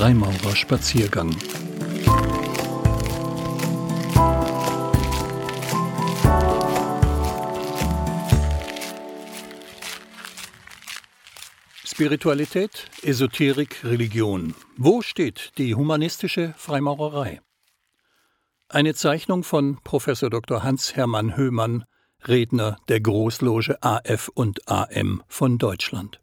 Freimaurerspaziergang. 0.00 1.36
Spiritualität, 11.84 12.88
Esoterik, 13.02 13.84
Religion. 13.84 14.54
Wo 14.78 15.02
steht 15.02 15.52
die 15.58 15.74
humanistische 15.74 16.54
Freimaurerei? 16.56 17.42
Eine 18.70 18.94
Zeichnung 18.94 19.44
von 19.44 19.80
Prof. 19.84 20.06
Dr. 20.06 20.62
Hans-Hermann 20.62 21.36
Höhmann, 21.36 21.84
Redner 22.26 22.78
der 22.88 23.02
Großloge 23.02 23.82
AF 23.82 24.30
und 24.32 24.66
AM 24.66 25.22
von 25.28 25.58
Deutschland. 25.58 26.22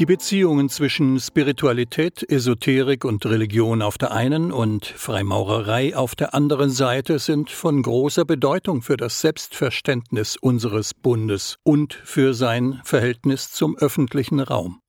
Die 0.00 0.06
Beziehungen 0.06 0.70
zwischen 0.70 1.20
Spiritualität, 1.20 2.24
Esoterik 2.26 3.04
und 3.04 3.26
Religion 3.26 3.82
auf 3.82 3.98
der 3.98 4.12
einen 4.12 4.50
und 4.50 4.86
Freimaurerei 4.86 5.94
auf 5.94 6.14
der 6.14 6.32
anderen 6.32 6.70
Seite 6.70 7.18
sind 7.18 7.50
von 7.50 7.82
großer 7.82 8.24
Bedeutung 8.24 8.80
für 8.80 8.96
das 8.96 9.20
Selbstverständnis 9.20 10.38
unseres 10.38 10.94
Bundes 10.94 11.58
und 11.64 11.92
für 11.92 12.32
sein 12.32 12.80
Verhältnis 12.82 13.52
zum 13.52 13.76
öffentlichen 13.76 14.40
Raum. 14.40 14.80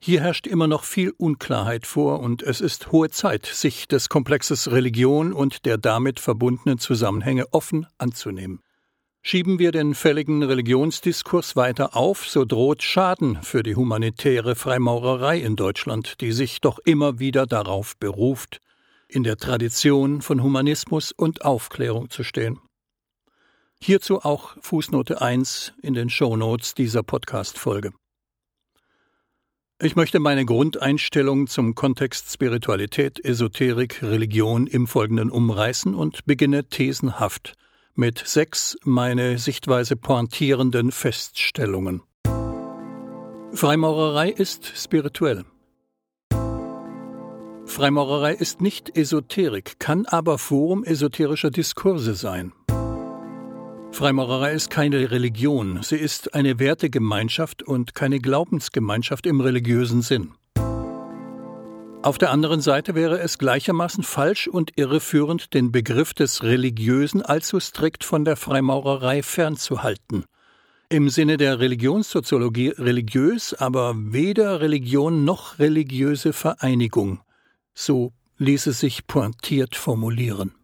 Hier 0.00 0.22
herrscht 0.22 0.48
immer 0.48 0.66
noch 0.66 0.82
viel 0.82 1.12
Unklarheit 1.16 1.86
vor, 1.86 2.18
und 2.18 2.42
es 2.42 2.60
ist 2.60 2.90
hohe 2.90 3.10
Zeit, 3.10 3.46
sich 3.46 3.86
des 3.86 4.08
Komplexes 4.08 4.72
Religion 4.72 5.32
und 5.32 5.64
der 5.64 5.78
damit 5.78 6.18
verbundenen 6.18 6.80
Zusammenhänge 6.80 7.44
offen 7.52 7.86
anzunehmen. 7.98 8.62
Schieben 9.28 9.58
wir 9.58 9.72
den 9.72 9.96
fälligen 9.96 10.44
Religionsdiskurs 10.44 11.56
weiter 11.56 11.96
auf, 11.96 12.28
so 12.28 12.44
droht 12.44 12.84
Schaden 12.84 13.42
für 13.42 13.64
die 13.64 13.74
humanitäre 13.74 14.54
Freimaurerei 14.54 15.40
in 15.40 15.56
Deutschland, 15.56 16.20
die 16.20 16.30
sich 16.30 16.60
doch 16.60 16.78
immer 16.78 17.18
wieder 17.18 17.44
darauf 17.44 17.96
beruft, 17.96 18.60
in 19.08 19.24
der 19.24 19.36
Tradition 19.36 20.22
von 20.22 20.44
Humanismus 20.44 21.10
und 21.10 21.44
Aufklärung 21.44 22.08
zu 22.08 22.22
stehen. 22.22 22.60
Hierzu 23.82 24.20
auch 24.20 24.56
Fußnote 24.60 25.20
1 25.20 25.72
in 25.82 25.94
den 25.94 26.08
Shownotes 26.08 26.74
dieser 26.74 27.02
Podcast-Folge. 27.02 27.90
Ich 29.82 29.96
möchte 29.96 30.20
meine 30.20 30.44
Grundeinstellung 30.44 31.48
zum 31.48 31.74
Kontext 31.74 32.30
Spiritualität, 32.30 33.24
Esoterik, 33.24 34.04
Religion 34.04 34.68
im 34.68 34.86
Folgenden 34.86 35.32
umreißen 35.32 35.96
und 35.96 36.26
beginne 36.26 36.68
thesenhaft– 36.68 37.54
mit 37.96 38.22
sechs 38.26 38.76
meine 38.84 39.38
Sichtweise 39.38 39.96
pointierenden 39.96 40.92
Feststellungen. 40.92 42.02
Freimaurerei 43.52 44.30
ist 44.30 44.72
spirituell. 44.76 45.44
Freimaurerei 47.64 48.34
ist 48.34 48.60
nicht 48.60 48.96
Esoterik, 48.96 49.78
kann 49.78 50.06
aber 50.06 50.38
Forum 50.38 50.84
esoterischer 50.84 51.50
Diskurse 51.50 52.14
sein. 52.14 52.52
Freimaurerei 53.92 54.52
ist 54.52 54.68
keine 54.70 55.10
Religion, 55.10 55.82
sie 55.82 55.96
ist 55.96 56.34
eine 56.34 56.58
Wertegemeinschaft 56.58 57.62
und 57.62 57.94
keine 57.94 58.18
Glaubensgemeinschaft 58.20 59.26
im 59.26 59.40
religiösen 59.40 60.02
Sinn. 60.02 60.34
Auf 62.06 62.18
der 62.18 62.30
anderen 62.30 62.60
Seite 62.60 62.94
wäre 62.94 63.18
es 63.18 63.36
gleichermaßen 63.36 64.04
falsch 64.04 64.46
und 64.46 64.70
irreführend, 64.76 65.54
den 65.54 65.72
Begriff 65.72 66.14
des 66.14 66.44
Religiösen 66.44 67.20
allzu 67.20 67.58
strikt 67.58 68.04
von 68.04 68.24
der 68.24 68.36
Freimaurerei 68.36 69.24
fernzuhalten. 69.24 70.24
Im 70.88 71.08
Sinne 71.08 71.36
der 71.36 71.58
Religionssoziologie 71.58 72.68
religiös, 72.68 73.54
aber 73.54 73.94
weder 73.96 74.60
Religion 74.60 75.24
noch 75.24 75.58
religiöse 75.58 76.32
Vereinigung. 76.32 77.22
So 77.74 78.12
ließe 78.38 78.70
sich 78.70 79.08
pointiert 79.08 79.74
formulieren. 79.74 80.54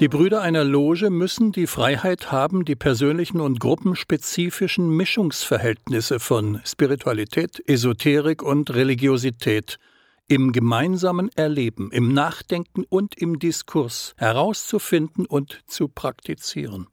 Die 0.00 0.08
Brüder 0.08 0.40
einer 0.40 0.64
Loge 0.64 1.10
müssen 1.10 1.52
die 1.52 1.66
Freiheit 1.66 2.32
haben, 2.32 2.64
die 2.64 2.74
persönlichen 2.74 3.38
und 3.38 3.60
gruppenspezifischen 3.60 4.88
Mischungsverhältnisse 4.88 6.20
von 6.20 6.62
Spiritualität, 6.64 7.62
Esoterik 7.66 8.42
und 8.42 8.74
Religiosität 8.74 9.78
im 10.26 10.52
gemeinsamen 10.52 11.28
Erleben, 11.36 11.92
im 11.92 12.14
Nachdenken 12.14 12.84
und 12.88 13.14
im 13.18 13.38
Diskurs 13.38 14.14
herauszufinden 14.16 15.26
und 15.26 15.60
zu 15.66 15.88
praktizieren. 15.88 16.86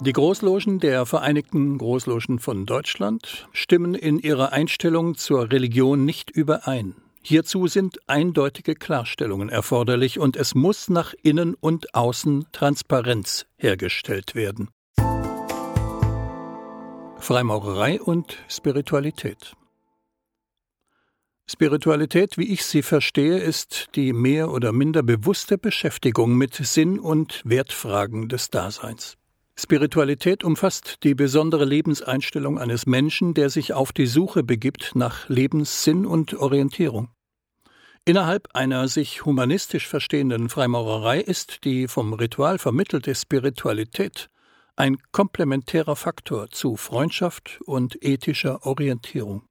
Die 0.00 0.12
Großlogen 0.14 0.80
der 0.80 1.04
Vereinigten 1.04 1.76
Großlogen 1.76 2.38
von 2.38 2.64
Deutschland 2.64 3.48
stimmen 3.52 3.94
in 3.94 4.18
ihrer 4.18 4.54
Einstellung 4.54 5.14
zur 5.16 5.52
Religion 5.52 6.06
nicht 6.06 6.30
überein. 6.30 6.94
Hierzu 7.28 7.66
sind 7.66 7.98
eindeutige 8.08 8.76
Klarstellungen 8.76 9.48
erforderlich 9.48 10.20
und 10.20 10.36
es 10.36 10.54
muss 10.54 10.88
nach 10.88 11.12
innen 11.24 11.54
und 11.54 11.92
außen 11.92 12.46
Transparenz 12.52 13.46
hergestellt 13.56 14.36
werden. 14.36 14.68
Freimaurerei 17.18 18.00
und 18.00 18.38
Spiritualität. 18.46 19.56
Spiritualität, 21.48 22.38
wie 22.38 22.52
ich 22.52 22.64
sie 22.64 22.82
verstehe, 22.82 23.38
ist 23.38 23.88
die 23.96 24.12
mehr 24.12 24.52
oder 24.52 24.70
minder 24.70 25.02
bewusste 25.02 25.58
Beschäftigung 25.58 26.38
mit 26.38 26.54
Sinn 26.54 27.00
und 27.00 27.42
Wertfragen 27.44 28.28
des 28.28 28.50
Daseins. 28.50 29.16
Spiritualität 29.58 30.44
umfasst 30.44 30.98
die 31.02 31.16
besondere 31.16 31.64
Lebenseinstellung 31.64 32.56
eines 32.56 32.86
Menschen, 32.86 33.34
der 33.34 33.50
sich 33.50 33.72
auf 33.72 33.90
die 33.90 34.06
Suche 34.06 34.44
begibt 34.44 34.92
nach 34.94 35.28
Lebenssinn 35.28 36.06
und 36.06 36.34
Orientierung. 36.34 37.08
Innerhalb 38.08 38.48
einer 38.54 38.86
sich 38.86 39.24
humanistisch 39.24 39.88
verstehenden 39.88 40.48
Freimaurerei 40.48 41.20
ist 41.20 41.64
die 41.64 41.88
vom 41.88 42.12
Ritual 42.12 42.56
vermittelte 42.60 43.12
Spiritualität 43.16 44.30
ein 44.76 44.98
komplementärer 45.10 45.96
Faktor 45.96 46.48
zu 46.50 46.76
Freundschaft 46.76 47.58
und 47.64 48.00
ethischer 48.04 48.64
Orientierung. 48.64 49.48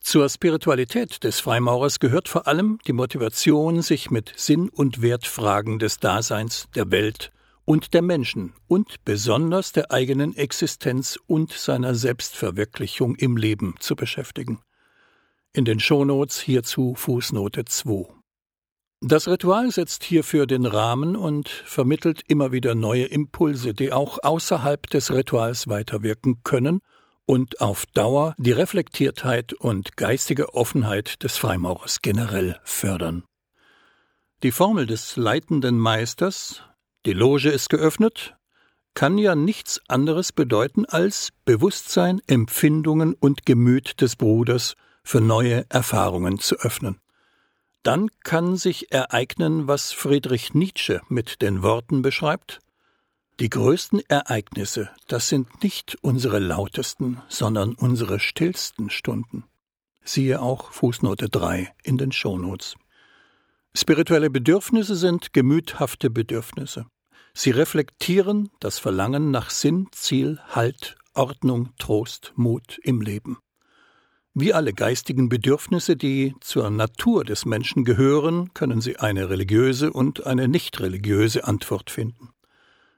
Zur 0.00 0.30
Spiritualität 0.30 1.24
des 1.24 1.40
Freimaurers 1.40 2.00
gehört 2.00 2.30
vor 2.30 2.46
allem 2.46 2.78
die 2.86 2.94
Motivation, 2.94 3.82
sich 3.82 4.10
mit 4.10 4.32
Sinn- 4.36 4.70
und 4.70 5.02
Wertfragen 5.02 5.78
des 5.78 5.98
Daseins, 5.98 6.68
der 6.74 6.90
Welt 6.90 7.32
und 7.66 7.92
der 7.92 8.00
Menschen 8.00 8.54
und 8.66 9.04
besonders 9.04 9.72
der 9.72 9.90
eigenen 9.90 10.34
Existenz 10.34 11.18
und 11.26 11.52
seiner 11.52 11.94
Selbstverwirklichung 11.94 13.14
im 13.16 13.36
Leben 13.36 13.74
zu 13.78 13.94
beschäftigen. 13.94 14.62
In 15.56 15.64
den 15.64 15.80
Shownotes 15.80 16.38
hierzu 16.38 16.94
Fußnote 16.94 17.64
2. 17.64 18.12
Das 19.00 19.26
Ritual 19.26 19.70
setzt 19.70 20.04
hierfür 20.04 20.46
den 20.46 20.66
Rahmen 20.66 21.16
und 21.16 21.48
vermittelt 21.48 22.20
immer 22.28 22.52
wieder 22.52 22.74
neue 22.74 23.06
Impulse, 23.06 23.72
die 23.72 23.90
auch 23.90 24.18
außerhalb 24.22 24.86
des 24.90 25.10
Rituals 25.10 25.66
weiterwirken 25.66 26.42
können 26.44 26.80
und 27.24 27.62
auf 27.62 27.86
Dauer 27.86 28.34
die 28.36 28.52
Reflektiertheit 28.52 29.54
und 29.54 29.96
geistige 29.96 30.52
Offenheit 30.52 31.22
des 31.22 31.38
Freimaurers 31.38 32.02
generell 32.02 32.60
fördern. 32.62 33.24
Die 34.42 34.52
Formel 34.52 34.84
des 34.84 35.16
leitenden 35.16 35.78
Meisters, 35.78 36.64
die 37.06 37.14
Loge 37.14 37.48
ist 37.48 37.70
geöffnet, 37.70 38.36
kann 38.92 39.16
ja 39.16 39.34
nichts 39.34 39.80
anderes 39.88 40.32
bedeuten 40.32 40.84
als 40.84 41.30
Bewusstsein, 41.46 42.20
Empfindungen 42.26 43.14
und 43.14 43.46
Gemüt 43.46 44.02
des 44.02 44.16
Bruders 44.16 44.76
für 45.06 45.20
neue 45.20 45.64
Erfahrungen 45.68 46.40
zu 46.40 46.56
öffnen. 46.56 47.00
Dann 47.84 48.10
kann 48.24 48.56
sich 48.56 48.90
ereignen, 48.90 49.68
was 49.68 49.92
Friedrich 49.92 50.52
Nietzsche 50.52 51.00
mit 51.08 51.42
den 51.42 51.62
Worten 51.62 52.02
beschreibt 52.02 52.58
Die 53.38 53.48
größten 53.48 54.00
Ereignisse, 54.08 54.90
das 55.06 55.28
sind 55.28 55.62
nicht 55.62 55.96
unsere 56.00 56.40
lautesten, 56.40 57.22
sondern 57.28 57.74
unsere 57.76 58.18
stillsten 58.18 58.90
Stunden. 58.90 59.44
Siehe 60.02 60.42
auch 60.42 60.72
Fußnote 60.72 61.28
3 61.28 61.72
in 61.84 61.98
den 61.98 62.10
Shownotes. 62.10 62.74
Spirituelle 63.76 64.30
Bedürfnisse 64.30 64.96
sind 64.96 65.32
gemüthafte 65.32 66.10
Bedürfnisse. 66.10 66.86
Sie 67.32 67.52
reflektieren 67.52 68.50
das 68.58 68.80
Verlangen 68.80 69.30
nach 69.30 69.50
Sinn, 69.50 69.86
Ziel, 69.92 70.40
Halt, 70.48 70.96
Ordnung, 71.14 71.74
Trost, 71.78 72.32
Mut 72.34 72.80
im 72.82 73.00
Leben. 73.00 73.38
Wie 74.38 74.52
alle 74.52 74.74
geistigen 74.74 75.30
Bedürfnisse, 75.30 75.96
die 75.96 76.34
zur 76.42 76.68
Natur 76.68 77.24
des 77.24 77.46
Menschen 77.46 77.86
gehören, 77.86 78.52
können 78.52 78.82
sie 78.82 78.98
eine 78.98 79.30
religiöse 79.30 79.90
und 79.90 80.26
eine 80.26 80.46
nicht 80.46 80.78
religiöse 80.78 81.44
Antwort 81.44 81.88
finden. 81.88 82.28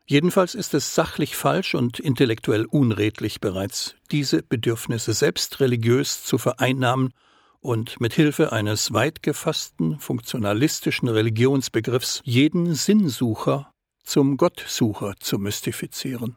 Jedenfalls 0.04 0.56
ist 0.56 0.74
es 0.74 0.96
sachlich 0.96 1.36
falsch 1.36 1.76
und 1.76 2.00
intellektuell 2.00 2.64
unredlich 2.64 3.40
bereits, 3.40 3.94
diese 4.10 4.42
Bedürfnisse 4.42 5.12
selbst 5.12 5.60
religiös 5.60 6.24
zu 6.24 6.38
vereinnahmen 6.38 7.14
und 7.60 8.00
mit 8.00 8.14
Hilfe 8.14 8.50
eines 8.50 8.92
weit 8.92 9.22
gefassten 9.22 10.00
funktionalistischen 10.00 11.08
Religionsbegriffs 11.08 12.20
jeden 12.24 12.74
Sinnsucher 12.74 13.70
zum 14.02 14.38
Gottsucher 14.38 15.14
zu 15.20 15.38
mystifizieren. 15.38 16.36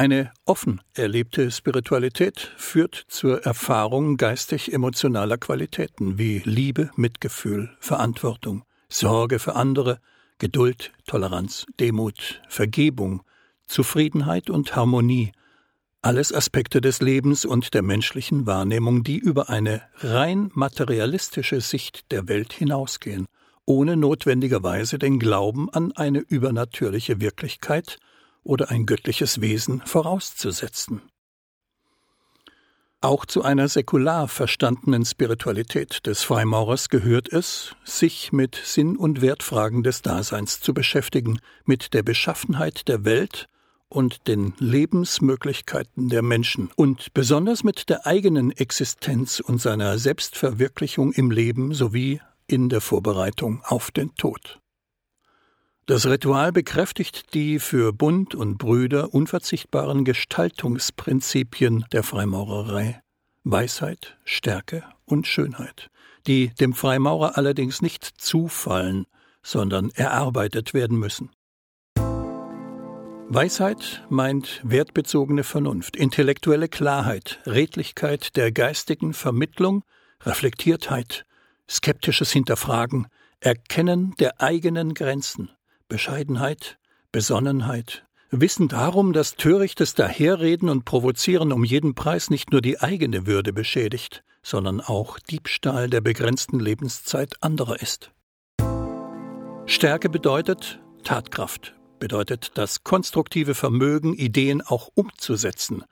Eine 0.00 0.32
offen 0.46 0.80
erlebte 0.94 1.50
Spiritualität 1.50 2.54
führt 2.56 3.04
zur 3.08 3.44
Erfahrung 3.44 4.16
geistig-emotionaler 4.16 5.36
Qualitäten 5.36 6.16
wie 6.16 6.40
Liebe, 6.46 6.90
Mitgefühl, 6.96 7.76
Verantwortung, 7.80 8.64
Sorge 8.88 9.38
für 9.38 9.56
andere, 9.56 10.00
Geduld, 10.38 10.92
Toleranz, 11.06 11.66
Demut, 11.78 12.40
Vergebung, 12.48 13.20
Zufriedenheit 13.66 14.48
und 14.48 14.74
Harmonie, 14.74 15.32
alles 16.00 16.32
Aspekte 16.32 16.80
des 16.80 17.02
Lebens 17.02 17.44
und 17.44 17.74
der 17.74 17.82
menschlichen 17.82 18.46
Wahrnehmung, 18.46 19.04
die 19.04 19.18
über 19.18 19.50
eine 19.50 19.82
rein 19.96 20.50
materialistische 20.54 21.60
Sicht 21.60 22.10
der 22.10 22.26
Welt 22.26 22.54
hinausgehen, 22.54 23.26
ohne 23.66 23.98
notwendigerweise 23.98 24.98
den 24.98 25.18
Glauben 25.18 25.68
an 25.68 25.92
eine 25.92 26.20
übernatürliche 26.20 27.20
Wirklichkeit 27.20 27.98
oder 28.42 28.70
ein 28.70 28.86
göttliches 28.86 29.40
Wesen 29.40 29.82
vorauszusetzen. 29.84 31.02
Auch 33.02 33.24
zu 33.24 33.42
einer 33.42 33.66
säkular 33.68 34.28
verstandenen 34.28 35.06
Spiritualität 35.06 36.06
des 36.06 36.22
Freimaurers 36.22 36.90
gehört 36.90 37.32
es, 37.32 37.74
sich 37.82 38.30
mit 38.30 38.60
Sinn 38.62 38.96
und 38.98 39.22
Wertfragen 39.22 39.82
des 39.82 40.02
Daseins 40.02 40.60
zu 40.60 40.74
beschäftigen, 40.74 41.40
mit 41.64 41.94
der 41.94 42.02
Beschaffenheit 42.02 42.88
der 42.88 43.06
Welt 43.06 43.48
und 43.88 44.28
den 44.28 44.52
Lebensmöglichkeiten 44.58 46.10
der 46.10 46.20
Menschen 46.20 46.70
und 46.76 47.14
besonders 47.14 47.64
mit 47.64 47.88
der 47.88 48.06
eigenen 48.06 48.50
Existenz 48.50 49.40
und 49.40 49.62
seiner 49.62 49.98
Selbstverwirklichung 49.98 51.12
im 51.12 51.30
Leben 51.30 51.72
sowie 51.72 52.20
in 52.46 52.68
der 52.68 52.82
Vorbereitung 52.82 53.62
auf 53.64 53.90
den 53.90 54.14
Tod. 54.14 54.59
Das 55.90 56.06
Ritual 56.06 56.52
bekräftigt 56.52 57.34
die 57.34 57.58
für 57.58 57.92
Bund 57.92 58.36
und 58.36 58.58
Brüder 58.58 59.12
unverzichtbaren 59.12 60.04
Gestaltungsprinzipien 60.04 61.84
der 61.90 62.04
Freimaurerei 62.04 63.02
Weisheit, 63.42 64.16
Stärke 64.22 64.84
und 65.04 65.26
Schönheit, 65.26 65.90
die 66.28 66.54
dem 66.60 66.74
Freimaurer 66.74 67.36
allerdings 67.36 67.82
nicht 67.82 68.04
zufallen, 68.04 69.06
sondern 69.42 69.90
erarbeitet 69.90 70.74
werden 70.74 70.96
müssen. 70.96 71.30
Weisheit 73.28 74.06
meint 74.08 74.60
wertbezogene 74.62 75.42
Vernunft, 75.42 75.96
intellektuelle 75.96 76.68
Klarheit, 76.68 77.40
Redlichkeit 77.46 78.36
der 78.36 78.52
geistigen 78.52 79.12
Vermittlung, 79.12 79.82
Reflektiertheit, 80.22 81.26
skeptisches 81.68 82.30
Hinterfragen, 82.30 83.08
Erkennen 83.40 84.14
der 84.20 84.40
eigenen 84.40 84.94
Grenzen, 84.94 85.50
Bescheidenheit, 85.90 86.78
Besonnenheit, 87.12 88.06
Wissen 88.30 88.68
darum, 88.68 89.12
dass 89.12 89.34
törichtes 89.34 89.94
Daherreden 89.94 90.68
und 90.68 90.84
Provozieren 90.84 91.52
um 91.52 91.64
jeden 91.64 91.96
Preis 91.96 92.30
nicht 92.30 92.52
nur 92.52 92.62
die 92.62 92.80
eigene 92.80 93.26
Würde 93.26 93.52
beschädigt, 93.52 94.22
sondern 94.40 94.80
auch 94.80 95.18
Diebstahl 95.18 95.90
der 95.90 96.00
begrenzten 96.00 96.60
Lebenszeit 96.60 97.42
anderer 97.42 97.82
ist. 97.82 98.12
Stärke 99.66 100.08
bedeutet 100.08 100.80
Tatkraft, 101.02 101.74
bedeutet 101.98 102.52
das 102.54 102.84
konstruktive 102.84 103.56
Vermögen, 103.56 104.14
Ideen 104.14 104.62
auch 104.62 104.90
umzusetzen. 104.94 105.82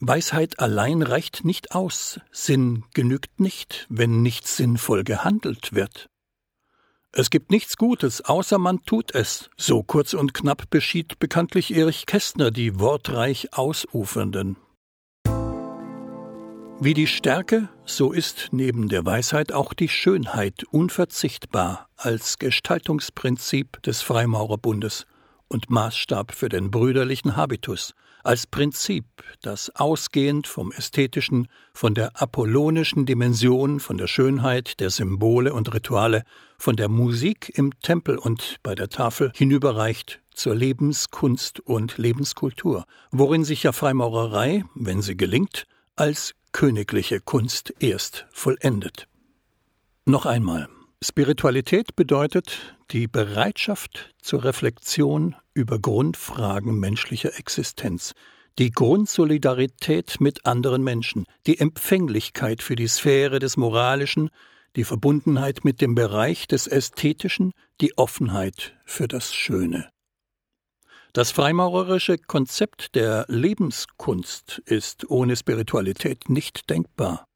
Weisheit 0.00 0.58
allein 0.58 1.02
reicht 1.02 1.44
nicht 1.44 1.72
aus, 1.72 2.18
Sinn 2.32 2.84
genügt 2.94 3.40
nicht, 3.40 3.86
wenn 3.90 4.22
nicht 4.22 4.48
sinnvoll 4.48 5.04
gehandelt 5.04 5.74
wird. 5.74 6.08
Es 7.16 7.30
gibt 7.30 7.52
nichts 7.52 7.76
Gutes, 7.76 8.24
außer 8.24 8.58
man 8.58 8.82
tut 8.82 9.14
es. 9.14 9.48
So 9.56 9.84
kurz 9.84 10.14
und 10.14 10.34
knapp 10.34 10.68
beschied 10.68 11.20
bekanntlich 11.20 11.72
Erich 11.72 12.06
Kästner 12.06 12.50
die 12.50 12.80
wortreich 12.80 13.54
Ausufernden. 13.56 14.56
Wie 16.80 16.92
die 16.92 17.06
Stärke, 17.06 17.68
so 17.84 18.10
ist 18.10 18.48
neben 18.50 18.88
der 18.88 19.06
Weisheit 19.06 19.52
auch 19.52 19.74
die 19.74 19.88
Schönheit 19.88 20.64
unverzichtbar 20.64 21.88
als 21.96 22.40
Gestaltungsprinzip 22.40 23.80
des 23.84 24.02
Freimaurerbundes 24.02 25.06
und 25.48 25.70
Maßstab 25.70 26.32
für 26.32 26.48
den 26.48 26.70
brüderlichen 26.70 27.36
Habitus, 27.36 27.94
als 28.24 28.46
Prinzip, 28.46 29.04
das 29.42 29.70
ausgehend 29.76 30.46
vom 30.46 30.72
Ästhetischen, 30.72 31.48
von 31.74 31.94
der 31.94 32.20
apollonischen 32.20 33.04
Dimension, 33.04 33.80
von 33.80 33.98
der 33.98 34.06
Schönheit 34.06 34.80
der 34.80 34.90
Symbole 34.90 35.52
und 35.52 35.72
Rituale, 35.74 36.24
von 36.56 36.76
der 36.76 36.88
Musik 36.88 37.52
im 37.54 37.78
Tempel 37.80 38.16
und 38.16 38.56
bei 38.62 38.74
der 38.74 38.88
Tafel 38.88 39.30
hinüberreicht 39.34 40.20
zur 40.32 40.54
Lebenskunst 40.54 41.60
und 41.60 41.98
Lebenskultur, 41.98 42.86
worin 43.10 43.44
sich 43.44 43.62
ja 43.62 43.72
Freimaurerei, 43.72 44.64
wenn 44.74 45.02
sie 45.02 45.16
gelingt, 45.16 45.66
als 45.94 46.34
königliche 46.52 47.20
Kunst 47.20 47.74
erst 47.78 48.26
vollendet. 48.32 49.06
Noch 50.06 50.26
einmal. 50.26 50.68
Spiritualität 51.04 51.96
bedeutet 51.96 52.76
die 52.90 53.08
Bereitschaft 53.08 54.14
zur 54.22 54.42
Reflexion 54.42 55.36
über 55.52 55.78
Grundfragen 55.78 56.80
menschlicher 56.80 57.38
Existenz, 57.38 58.14
die 58.58 58.70
Grundsolidarität 58.70 60.18
mit 60.20 60.46
anderen 60.46 60.82
Menschen, 60.82 61.26
die 61.46 61.58
Empfänglichkeit 61.58 62.62
für 62.62 62.74
die 62.74 62.88
Sphäre 62.88 63.38
des 63.38 63.58
Moralischen, 63.58 64.30
die 64.76 64.84
Verbundenheit 64.84 65.62
mit 65.62 65.82
dem 65.82 65.94
Bereich 65.94 66.48
des 66.48 66.66
Ästhetischen, 66.66 67.52
die 67.82 67.98
Offenheit 67.98 68.74
für 68.86 69.06
das 69.06 69.34
Schöne. 69.34 69.90
Das 71.12 71.32
freimaurerische 71.32 72.16
Konzept 72.16 72.94
der 72.94 73.26
Lebenskunst 73.28 74.62
ist 74.64 75.10
ohne 75.10 75.36
Spiritualität 75.36 76.30
nicht 76.30 76.70
denkbar. 76.70 77.26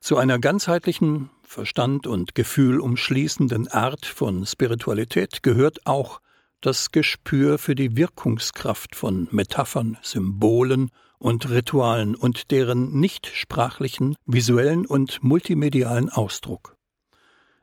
Zu 0.00 0.18
einer 0.18 0.38
ganzheitlichen, 0.38 1.30
Verstand 1.44 2.06
und 2.06 2.34
Gefühl 2.34 2.80
umschließenden 2.80 3.68
Art 3.68 4.06
von 4.06 4.44
Spiritualität 4.46 5.42
gehört 5.42 5.86
auch 5.86 6.20
das 6.60 6.90
Gespür 6.90 7.58
für 7.58 7.74
die 7.74 7.96
Wirkungskraft 7.96 8.96
von 8.96 9.28
Metaphern, 9.30 9.98
Symbolen 10.02 10.90
und 11.18 11.48
Ritualen 11.50 12.14
und 12.14 12.50
deren 12.50 12.98
nichtsprachlichen, 12.98 14.16
visuellen 14.26 14.86
und 14.86 15.22
multimedialen 15.22 16.08
Ausdruck. 16.08 16.76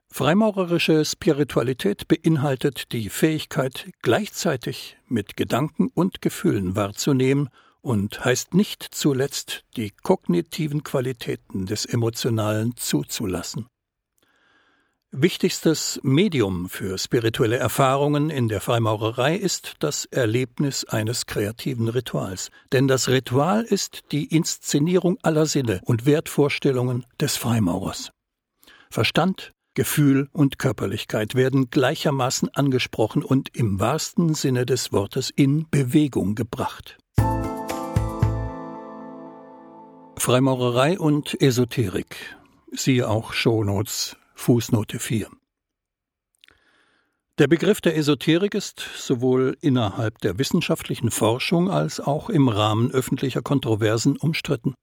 Freimaurerische 0.08 1.06
Spiritualität 1.06 2.08
beinhaltet 2.08 2.92
die 2.92 3.10
Fähigkeit, 3.10 3.90
gleichzeitig 4.02 4.98
mit 5.08 5.38
Gedanken 5.38 5.88
und 5.88 6.22
Gefühlen 6.22 6.76
wahrzunehmen 6.76 7.50
und 7.82 8.24
heißt 8.24 8.54
nicht 8.54 8.84
zuletzt, 8.92 9.64
die 9.76 9.92
kognitiven 9.92 10.84
Qualitäten 10.84 11.66
des 11.66 11.86
Emotionalen 11.86 12.76
zuzulassen. 12.78 13.68
Wichtigstes 15.14 16.00
Medium 16.04 16.70
für 16.70 16.98
spirituelle 16.98 17.58
Erfahrungen 17.58 18.30
in 18.30 18.48
der 18.48 18.62
Freimaurerei 18.62 19.36
ist 19.36 19.74
das 19.80 20.06
Erlebnis 20.06 20.86
eines 20.86 21.26
kreativen 21.26 21.90
Rituals, 21.90 22.50
denn 22.72 22.88
das 22.88 23.10
Ritual 23.10 23.64
ist 23.64 24.04
die 24.14 24.28
Inszenierung 24.34 25.18
aller 25.22 25.48
Sinne 25.48 25.82
und 25.84 26.06
Wertvorstellungen 26.06 27.06
des 27.20 27.36
Freimaurers. 27.36 28.12
Verstand, 28.90 29.52
Gefühl 29.74 30.30
und 30.32 30.60
Körperlichkeit 30.60 31.36
werden 31.36 31.70
gleichermaßen 31.70 32.48
angesprochen 32.48 33.22
und 33.22 33.54
im 33.54 33.82
wahrsten 33.82 34.34
Sinne 34.34 34.66
des 34.66 34.94
Wortes 34.94 35.30
in 35.30 35.70
Bewegung 35.70 36.36
gebracht. 36.36 36.98
Freimaurerei 40.22 41.00
und 41.00 41.42
Esoterik. 41.42 42.38
Siehe 42.72 43.10
auch 43.10 43.34
Shownotes 43.34 44.18
Fußnote 44.36 45.00
4. 45.00 45.28
Der 47.40 47.48
Begriff 47.48 47.82
der 47.82 47.98
Esoterik 47.98 48.54
ist 48.54 48.86
sowohl 49.00 49.58
innerhalb 49.62 50.20
der 50.20 50.38
wissenschaftlichen 50.38 51.10
Forschung 51.10 51.72
als 51.72 52.00
auch 52.00 52.30
im 52.30 52.50
Rahmen 52.50 52.92
öffentlicher 52.92 53.42
Kontroversen 53.42 54.16
umstritten. 54.16 54.76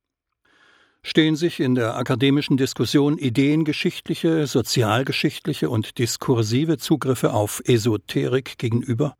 Stehen 1.05 1.37
sich 1.37 1.61
in 1.61 1.77
der 1.77 1.95
akademischen 1.95 2.57
Diskussion 2.57 3.17
ideengeschichtliche, 3.17 4.45
sozialgeschichtliche 4.49 5.71
und 5.71 5.99
diskursive 5.99 6.79
Zugriffe 6.79 7.33
auf 7.33 7.63
Esoterik 7.65 8.59
gegenüber, 8.59 9.15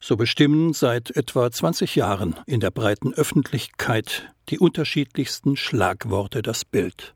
so 0.00 0.16
bestimmen 0.16 0.72
seit 0.72 1.10
etwa 1.16 1.50
20 1.50 1.94
Jahren 1.94 2.36
in 2.46 2.60
der 2.60 2.70
breiten 2.70 3.12
Öffentlichkeit 3.12 4.34
die 4.48 4.58
unterschiedlichsten 4.58 5.56
Schlagworte 5.56 6.42
das 6.42 6.64
Bild. 6.64 7.14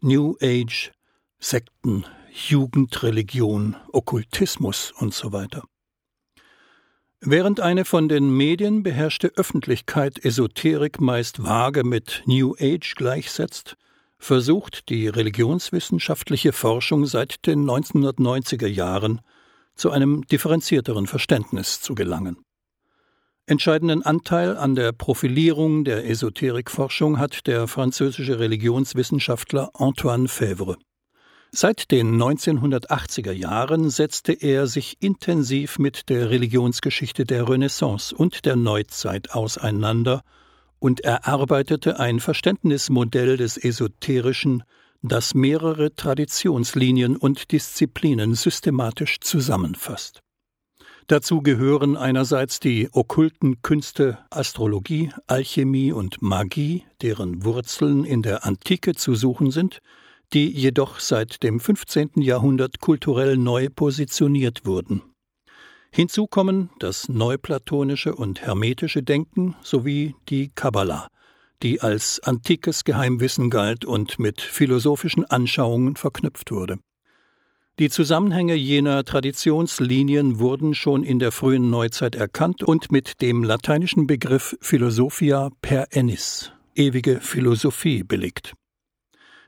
New 0.00 0.36
Age, 0.40 0.90
Sekten, 1.38 2.04
Jugendreligion, 2.32 3.76
Okkultismus 3.92 4.92
und 4.98 5.12
so 5.12 5.32
weiter. 5.32 5.64
Während 7.20 7.60
eine 7.60 7.84
von 7.84 8.08
den 8.08 8.30
Medien 8.30 8.84
beherrschte 8.84 9.32
Öffentlichkeit 9.34 10.24
Esoterik 10.24 11.00
meist 11.00 11.42
vage 11.42 11.82
mit 11.82 12.22
New 12.26 12.54
Age 12.60 12.94
gleichsetzt, 12.94 13.76
versucht 14.18 14.88
die 14.88 15.08
religionswissenschaftliche 15.08 16.52
Forschung 16.52 17.06
seit 17.06 17.44
den 17.46 17.64
1990er 17.68 18.68
Jahren 18.68 19.20
zu 19.78 19.90
einem 19.90 20.26
differenzierteren 20.26 21.06
Verständnis 21.06 21.80
zu 21.80 21.94
gelangen. 21.94 22.36
Entscheidenden 23.46 24.02
Anteil 24.02 24.58
an 24.58 24.74
der 24.74 24.92
Profilierung 24.92 25.84
der 25.84 26.06
Esoterikforschung 26.06 27.18
hat 27.18 27.46
der 27.46 27.66
französische 27.66 28.38
Religionswissenschaftler 28.38 29.70
Antoine 29.72 30.28
Fèvre. 30.28 30.76
Seit 31.50 31.90
den 31.90 32.22
1980er 32.22 33.32
Jahren 33.32 33.88
setzte 33.88 34.34
er 34.34 34.66
sich 34.66 34.98
intensiv 35.00 35.78
mit 35.78 36.10
der 36.10 36.28
Religionsgeschichte 36.28 37.24
der 37.24 37.48
Renaissance 37.48 38.14
und 38.14 38.44
der 38.44 38.56
Neuzeit 38.56 39.30
auseinander 39.30 40.20
und 40.78 41.00
erarbeitete 41.00 41.98
ein 41.98 42.20
Verständnismodell 42.20 43.38
des 43.38 43.56
Esoterischen, 43.56 44.62
das 45.02 45.34
mehrere 45.34 45.94
Traditionslinien 45.94 47.16
und 47.16 47.52
Disziplinen 47.52 48.34
systematisch 48.34 49.20
zusammenfasst. 49.20 50.20
Dazu 51.06 51.40
gehören 51.40 51.96
einerseits 51.96 52.60
die 52.60 52.90
okkulten 52.92 53.62
Künste 53.62 54.18
Astrologie, 54.28 55.10
Alchemie 55.26 55.90
und 55.92 56.20
Magie, 56.20 56.84
deren 57.00 57.44
Wurzeln 57.44 58.04
in 58.04 58.20
der 58.20 58.44
Antike 58.44 58.94
zu 58.94 59.14
suchen 59.14 59.50
sind, 59.50 59.80
die 60.34 60.50
jedoch 60.50 61.00
seit 61.00 61.42
dem 61.42 61.60
15. 61.60 62.10
Jahrhundert 62.16 62.80
kulturell 62.80 63.38
neu 63.38 63.68
positioniert 63.70 64.66
wurden. 64.66 65.02
Hinzu 65.90 66.26
kommen 66.26 66.68
das 66.78 67.08
neuplatonische 67.08 68.14
und 68.14 68.42
hermetische 68.42 69.02
Denken 69.02 69.56
sowie 69.62 70.14
die 70.28 70.50
Kabbalah, 70.54 71.08
die 71.62 71.80
als 71.80 72.20
antikes 72.20 72.84
Geheimwissen 72.84 73.50
galt 73.50 73.84
und 73.84 74.18
mit 74.18 74.40
philosophischen 74.40 75.24
Anschauungen 75.24 75.96
verknüpft 75.96 76.50
wurde. 76.50 76.78
Die 77.78 77.90
Zusammenhänge 77.90 78.54
jener 78.54 79.04
Traditionslinien 79.04 80.40
wurden 80.40 80.74
schon 80.74 81.04
in 81.04 81.20
der 81.20 81.30
frühen 81.30 81.70
Neuzeit 81.70 82.16
erkannt 82.16 82.64
und 82.64 82.90
mit 82.90 83.20
dem 83.22 83.44
lateinischen 83.44 84.08
Begriff 84.08 84.56
Philosophia 84.60 85.50
per 85.62 85.86
ennis, 85.90 86.50
ewige 86.74 87.20
Philosophie, 87.20 88.02
belegt. 88.02 88.54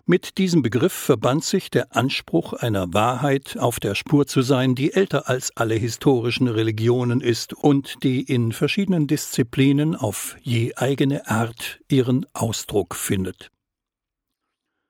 Mit 0.06 0.38
diesem 0.38 0.62
Begriff 0.62 0.92
verband 0.92 1.44
sich 1.44 1.70
der 1.70 1.94
Anspruch 1.94 2.52
einer 2.52 2.92
Wahrheit 2.92 3.56
auf 3.58 3.78
der 3.80 3.94
Spur 3.94 4.26
zu 4.26 4.42
sein, 4.42 4.74
die 4.74 4.92
älter 4.92 5.28
als 5.28 5.56
alle 5.56 5.74
historischen 5.74 6.48
Religionen 6.48 7.20
ist 7.20 7.52
und 7.52 8.02
die 8.02 8.22
in 8.22 8.52
verschiedenen 8.52 9.06
Disziplinen 9.06 9.94
auf 9.94 10.36
je 10.42 10.74
eigene 10.74 11.28
Art 11.28 11.80
ihren 11.88 12.26
Ausdruck 12.32 12.94
findet. 12.94 13.50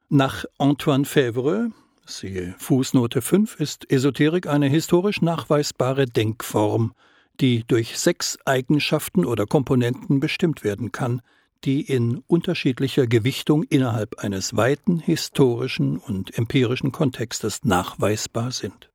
Nach 0.08 0.44
Antoine 0.58 1.04
Fèvre 1.04 1.70
siehe 2.10 2.54
Fußnote 2.58 3.22
5, 3.22 3.60
ist 3.60 3.90
Esoterik 3.90 4.46
eine 4.46 4.68
historisch 4.68 5.22
nachweisbare 5.22 6.06
Denkform, 6.06 6.92
die 7.40 7.64
durch 7.66 7.98
sechs 7.98 8.38
Eigenschaften 8.44 9.24
oder 9.24 9.46
Komponenten 9.46 10.20
bestimmt 10.20 10.64
werden 10.64 10.92
kann, 10.92 11.22
die 11.64 11.82
in 11.82 12.22
unterschiedlicher 12.26 13.06
Gewichtung 13.06 13.64
innerhalb 13.64 14.18
eines 14.18 14.56
weiten 14.56 14.98
historischen 14.98 15.98
und 15.98 16.36
empirischen 16.36 16.92
Kontextes 16.92 17.64
nachweisbar 17.64 18.50
sind. 18.50 18.90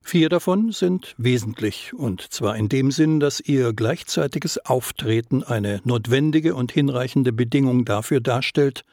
Vier 0.00 0.28
davon 0.28 0.72
sind 0.72 1.14
wesentlich, 1.18 1.92
und 1.92 2.22
zwar 2.32 2.56
in 2.56 2.68
dem 2.68 2.90
Sinn, 2.90 3.20
dass 3.20 3.40
ihr 3.40 3.72
gleichzeitiges 3.72 4.64
Auftreten 4.64 5.42
eine 5.42 5.82
notwendige 5.84 6.54
und 6.54 6.72
hinreichende 6.72 7.32
Bedingung 7.32 7.84
dafür 7.84 8.20
darstellt, 8.20 8.84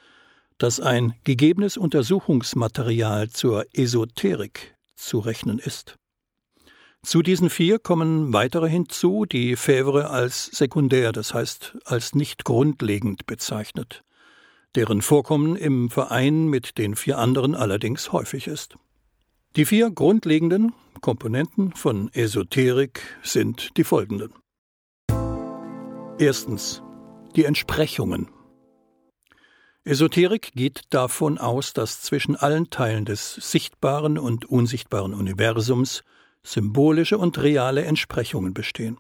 dass 0.58 0.80
ein 0.80 1.14
gegebenes 1.24 1.78
Untersuchungsmaterial 1.78 3.30
zur 3.30 3.66
Esoterik 3.74 4.76
zu 4.96 5.20
rechnen 5.20 5.60
ist. 5.60 5.98
Zu 7.06 7.22
diesen 7.22 7.52
vier 7.52 7.78
kommen 7.78 8.34
weitere 8.34 8.68
hinzu, 8.68 9.26
die 9.26 9.56
Fèvre 9.56 10.06
als 10.06 10.46
sekundär, 10.46 11.12
das 11.12 11.36
heißt 11.36 11.78
als 11.86 12.16
nicht 12.16 12.46
grundlegend 12.46 13.28
bezeichnet, 13.28 14.04
deren 14.74 15.04
Vorkommen 15.04 15.56
im 15.56 15.92
Verein 15.92 16.48
mit 16.48 16.80
den 16.80 16.96
vier 16.96 17.20
anderen 17.20 17.54
allerdings 17.54 18.12
häufig 18.12 18.48
ist. 18.48 18.78
Die 19.56 19.66
vier 19.66 19.92
grundlegenden 19.92 20.74
Komponenten 21.00 21.74
von 21.74 22.12
Esoterik 22.12 23.02
sind 23.22 23.78
die 23.78 23.84
folgenden. 23.84 24.34
Erstens 26.18 26.82
die 27.36 27.46
Entsprechungen. 27.46 28.30
Esoterik 29.84 30.54
geht 30.56 30.86
davon 30.90 31.38
aus, 31.38 31.74
dass 31.74 32.02
zwischen 32.02 32.36
allen 32.36 32.72
Teilen 32.72 33.06
des 33.06 33.36
sichtbaren 33.36 34.18
und 34.18 34.46
unsichtbaren 34.46 35.14
Universums 35.14 36.02
symbolische 36.46 37.18
und 37.18 37.38
reale 37.42 37.84
Entsprechungen 37.84 38.54
bestehen. 38.54 38.98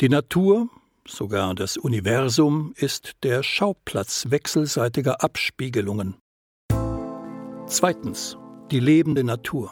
Die 0.00 0.08
Natur, 0.08 0.68
sogar 1.06 1.54
das 1.54 1.76
Universum, 1.76 2.72
ist 2.76 3.12
der 3.22 3.42
Schauplatz 3.42 4.26
wechselseitiger 4.30 5.22
Abspiegelungen. 5.22 6.16
Zweitens. 7.66 8.36
Die 8.72 8.80
lebende 8.80 9.22
Natur. 9.22 9.70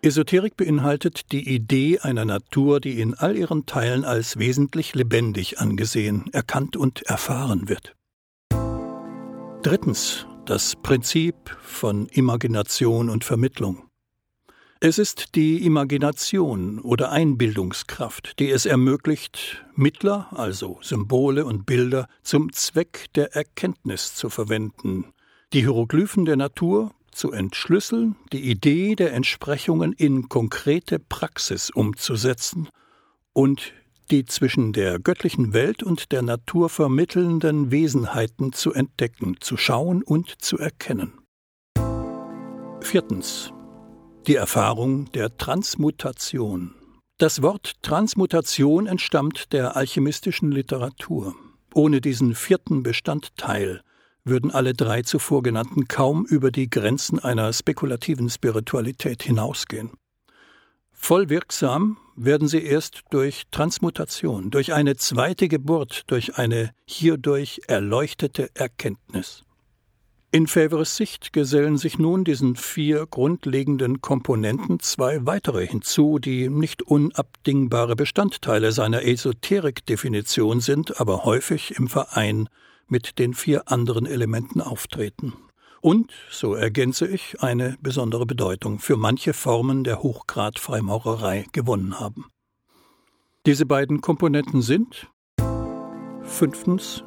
Esoterik 0.00 0.56
beinhaltet 0.56 1.32
die 1.32 1.52
Idee 1.52 1.98
einer 1.98 2.24
Natur, 2.24 2.78
die 2.78 3.00
in 3.00 3.14
all 3.14 3.36
ihren 3.36 3.66
Teilen 3.66 4.04
als 4.04 4.38
wesentlich 4.38 4.94
lebendig 4.94 5.58
angesehen, 5.58 6.30
erkannt 6.32 6.76
und 6.76 7.02
erfahren 7.02 7.68
wird. 7.68 7.96
Drittens 9.62 10.26
das 10.44 10.74
Prinzip 10.76 11.34
von 11.62 12.06
Imagination 12.08 13.10
und 13.10 13.24
Vermittlung. 13.24 13.88
Es 14.84 14.98
ist 14.98 15.36
die 15.36 15.64
Imagination 15.64 16.80
oder 16.80 17.12
Einbildungskraft, 17.12 18.40
die 18.40 18.50
es 18.50 18.66
ermöglicht, 18.66 19.64
Mittler, 19.76 20.26
also 20.32 20.80
Symbole 20.82 21.44
und 21.44 21.66
Bilder, 21.66 22.08
zum 22.24 22.52
Zweck 22.52 23.06
der 23.14 23.36
Erkenntnis 23.36 24.16
zu 24.16 24.28
verwenden, 24.28 25.04
die 25.52 25.60
Hieroglyphen 25.60 26.24
der 26.24 26.34
Natur 26.34 26.90
zu 27.12 27.30
entschlüsseln, 27.30 28.16
die 28.32 28.50
Idee 28.50 28.96
der 28.96 29.12
Entsprechungen 29.12 29.92
in 29.92 30.28
konkrete 30.28 30.98
Praxis 30.98 31.70
umzusetzen 31.70 32.68
und 33.32 33.74
die 34.10 34.24
zwischen 34.24 34.72
der 34.72 34.98
göttlichen 34.98 35.52
Welt 35.52 35.84
und 35.84 36.10
der 36.10 36.22
Natur 36.22 36.68
vermittelnden 36.68 37.70
Wesenheiten 37.70 38.52
zu 38.52 38.72
entdecken, 38.72 39.36
zu 39.38 39.56
schauen 39.56 40.02
und 40.02 40.42
zu 40.42 40.58
erkennen. 40.58 41.12
Viertens. 42.80 43.52
Die 44.28 44.36
Erfahrung 44.36 45.10
der 45.10 45.36
Transmutation. 45.36 46.76
Das 47.18 47.42
Wort 47.42 47.82
Transmutation 47.82 48.86
entstammt 48.86 49.52
der 49.52 49.74
alchemistischen 49.74 50.52
Literatur. 50.52 51.34
Ohne 51.74 52.00
diesen 52.00 52.36
vierten 52.36 52.84
Bestandteil 52.84 53.80
würden 54.22 54.52
alle 54.52 54.74
drei 54.74 55.02
zuvor 55.02 55.42
genannten 55.42 55.88
kaum 55.88 56.24
über 56.24 56.52
die 56.52 56.70
Grenzen 56.70 57.18
einer 57.18 57.52
spekulativen 57.52 58.30
Spiritualität 58.30 59.24
hinausgehen. 59.24 59.90
Voll 60.92 61.28
wirksam 61.28 61.98
werden 62.14 62.46
sie 62.46 62.62
erst 62.62 63.02
durch 63.10 63.48
Transmutation, 63.50 64.52
durch 64.52 64.72
eine 64.72 64.94
zweite 64.94 65.48
Geburt, 65.48 66.02
durch 66.06 66.38
eine 66.38 66.70
hierdurch 66.86 67.62
erleuchtete 67.66 68.50
Erkenntnis. 68.54 69.42
In 70.34 70.46
Fevres 70.46 70.96
Sicht 70.96 71.34
gesellen 71.34 71.76
sich 71.76 71.98
nun 71.98 72.24
diesen 72.24 72.56
vier 72.56 73.06
grundlegenden 73.06 74.00
Komponenten 74.00 74.80
zwei 74.80 75.26
weitere 75.26 75.66
hinzu, 75.66 76.18
die 76.18 76.48
nicht 76.48 76.82
unabdingbare 76.82 77.96
Bestandteile 77.96 78.72
seiner 78.72 79.04
Esoterik-Definition 79.04 80.60
sind, 80.60 80.98
aber 80.98 81.26
häufig 81.26 81.76
im 81.76 81.86
Verein 81.86 82.48
mit 82.88 83.18
den 83.18 83.34
vier 83.34 83.70
anderen 83.70 84.06
Elementen 84.06 84.62
auftreten 84.62 85.34
und, 85.82 86.12
so 86.30 86.54
ergänze 86.54 87.06
ich, 87.06 87.42
eine 87.42 87.76
besondere 87.82 88.24
Bedeutung 88.24 88.78
für 88.78 88.96
manche 88.96 89.34
Formen 89.34 89.84
der 89.84 90.02
Hochgrad-Freimaurerei 90.02 91.44
gewonnen 91.52 92.00
haben. 92.00 92.26
Diese 93.44 93.66
beiden 93.66 94.00
Komponenten 94.00 94.62
sind 94.62 95.08
fünftens 96.22 97.04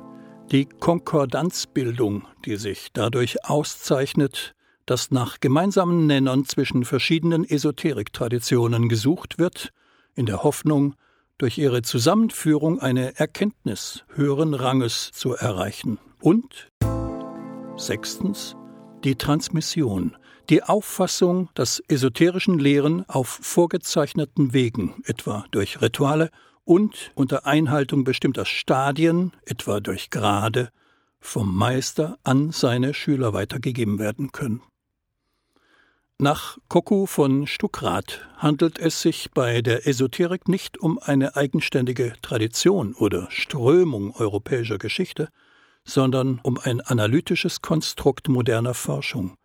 die 0.52 0.66
Konkordanzbildung, 0.66 2.24
die 2.46 2.58
sich 2.58 2.90
dadurch 2.94 3.46
auszeichnet, 3.46 4.54
dass 4.86 5.12
nach 5.12 5.40
gemeinsamen 5.40 6.06
Nennern 6.06 6.46
zwischen 6.46 6.86
verschiedenen 6.86 7.44
Esoterik-Traditionen 7.44 8.88
gesucht 8.88 9.40
wird, 9.40 9.72
in 10.14 10.26
der 10.26 10.44
Hoffnung, 10.44 10.96
durch 11.38 11.58
ihre 11.58 11.82
Zusammenführung 11.82 12.80
eine 12.80 13.18
Erkenntnis 13.20 14.06
höheren 14.14 14.54
Ranges 14.54 15.12
zu 15.12 15.34
erreichen. 15.34 15.98
Und 16.22 16.72
sechstens 17.76 18.56
die 19.04 19.16
Transmission, 19.16 20.16
die 20.50 20.64
Auffassung, 20.64 21.50
dass 21.56 21.82
esoterischen 21.88 22.60
Lehren 22.60 23.04
auf 23.10 23.28
vorgezeichneten 23.28 24.54
Wegen, 24.54 25.04
etwa 25.06 25.46
durch 25.52 25.82
Rituale 25.82 26.30
und 26.66 27.12
unter 27.16 27.46
Einhaltung 27.46 28.04
bestimmter 28.04 28.46
Stadien, 28.46 29.32
etwa 29.46 29.80
durch 29.80 30.10
Grade, 30.10 30.70
vom 31.20 31.56
Meister 31.56 32.18
an 32.24 32.52
seine 32.52 32.94
Schüler 32.94 33.34
weitergegeben 33.34 34.00
werden 34.00 34.32
können. 34.32 34.62
Nach 36.18 36.58
Koku 36.70 37.08
von 37.08 37.46
Stuckrad 37.46 38.26
handelt 38.38 38.80
es 38.80 39.02
sich 39.02 39.32
bei 39.32 39.62
der 39.62 39.86
Esoterik 39.86 40.48
nicht 40.48 40.78
um 40.78 40.98
eine 40.98 41.36
eigenständige 41.36 42.14
Tradition 42.22 42.94
oder 42.94 43.28
Strömung 43.32 44.16
europäischer 44.16 44.78
Geschichte, 44.78 45.28
sondern 45.84 46.40
um 46.42 46.58
ein 46.58 46.80
analytisches 46.80 47.62
Konstrukt 47.62 48.30
moderner 48.30 48.74
Forschung. 48.74 49.36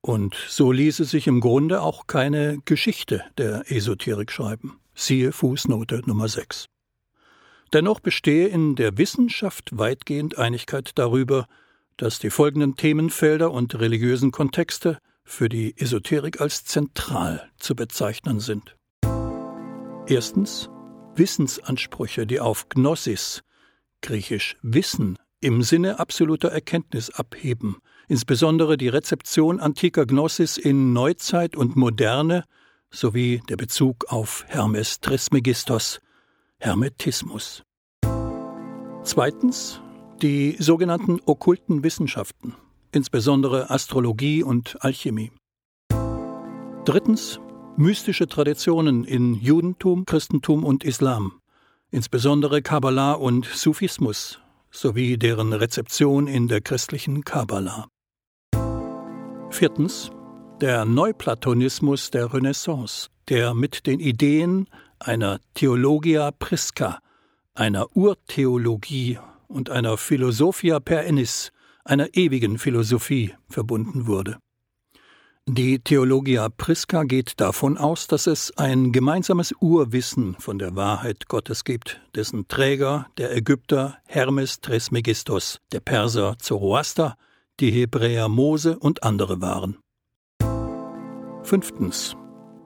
Und 0.00 0.34
so 0.48 0.72
ließe 0.72 1.04
sich 1.04 1.26
im 1.26 1.40
Grunde 1.40 1.82
auch 1.82 2.06
keine 2.06 2.58
Geschichte 2.64 3.22
der 3.36 3.70
Esoterik 3.70 4.32
schreiben. 4.32 4.80
Siehe 4.94 5.32
Fußnote 5.32 6.02
Nummer 6.06 6.28
6. 6.28 6.68
Dennoch 7.72 7.98
bestehe 7.98 8.46
in 8.46 8.76
der 8.76 8.96
Wissenschaft 8.96 9.76
weitgehend 9.76 10.38
Einigkeit 10.38 10.92
darüber, 10.94 11.48
dass 11.96 12.20
die 12.20 12.30
folgenden 12.30 12.76
Themenfelder 12.76 13.50
und 13.50 13.74
religiösen 13.78 14.30
Kontexte 14.30 14.98
für 15.24 15.48
die 15.48 15.76
Esoterik 15.76 16.40
als 16.40 16.64
zentral 16.64 17.50
zu 17.58 17.74
bezeichnen 17.74 18.38
sind. 18.38 18.76
Erstens 20.06 20.70
Wissensansprüche, 21.16 22.26
die 22.26 22.40
auf 22.40 22.68
Gnosis, 22.68 23.42
griechisch 24.00 24.56
Wissen, 24.62 25.18
im 25.40 25.62
Sinne 25.62 25.98
absoluter 25.98 26.48
Erkenntnis 26.48 27.10
abheben, 27.10 27.76
insbesondere 28.08 28.76
die 28.76 28.88
Rezeption 28.88 29.60
antiker 29.60 30.06
Gnosis 30.06 30.56
in 30.56 30.92
Neuzeit 30.92 31.56
und 31.56 31.76
Moderne 31.76 32.44
sowie 32.94 33.42
der 33.48 33.56
Bezug 33.56 34.06
auf 34.08 34.44
Hermes 34.48 35.00
Trismegistos, 35.00 36.00
Hermetismus. 36.58 37.62
Zweitens 39.02 39.80
die 40.22 40.56
sogenannten 40.58 41.20
okkulten 41.26 41.82
Wissenschaften, 41.82 42.54
insbesondere 42.92 43.68
Astrologie 43.70 44.42
und 44.42 44.76
Alchemie. 44.82 45.32
Drittens 46.84 47.40
mystische 47.76 48.28
Traditionen 48.28 49.04
in 49.04 49.34
Judentum, 49.34 50.06
Christentum 50.06 50.64
und 50.64 50.84
Islam, 50.84 51.40
insbesondere 51.90 52.62
Kabbalah 52.62 53.12
und 53.12 53.44
Sufismus 53.46 54.40
sowie 54.70 55.18
deren 55.18 55.52
Rezeption 55.52 56.26
in 56.26 56.48
der 56.48 56.60
christlichen 56.60 57.24
Kabbalah. 57.24 57.88
Viertens 59.50 60.10
der 60.60 60.84
Neuplatonismus 60.84 62.10
der 62.10 62.32
Renaissance, 62.32 63.08
der 63.28 63.54
mit 63.54 63.86
den 63.86 63.98
Ideen 63.98 64.68
einer 65.00 65.40
Theologia 65.54 66.30
Prisca, 66.30 67.00
einer 67.54 67.96
Urtheologie 67.96 69.18
und 69.48 69.70
einer 69.70 69.96
Philosophia 69.96 70.80
per 70.80 71.04
ennis, 71.04 71.50
einer 71.84 72.08
ewigen 72.14 72.58
Philosophie, 72.58 73.34
verbunden 73.48 74.06
wurde. 74.06 74.38
Die 75.46 75.78
Theologia 75.80 76.48
Prisca 76.48 77.02
geht 77.02 77.38
davon 77.38 77.76
aus, 77.76 78.06
dass 78.06 78.26
es 78.26 78.56
ein 78.56 78.92
gemeinsames 78.92 79.52
Urwissen 79.60 80.36
von 80.38 80.58
der 80.58 80.74
Wahrheit 80.74 81.28
Gottes 81.28 81.64
gibt, 81.64 82.00
dessen 82.14 82.48
Träger 82.48 83.08
der 83.18 83.36
Ägypter 83.36 83.98
Hermes 84.06 84.60
Trismegistos, 84.60 85.60
der 85.72 85.80
Perser 85.80 86.36
Zoroaster, 86.38 87.16
die 87.60 87.70
Hebräer 87.70 88.28
Mose 88.28 88.78
und 88.78 89.02
andere 89.02 89.42
waren. 89.42 89.83
Fünftens. 91.44 92.16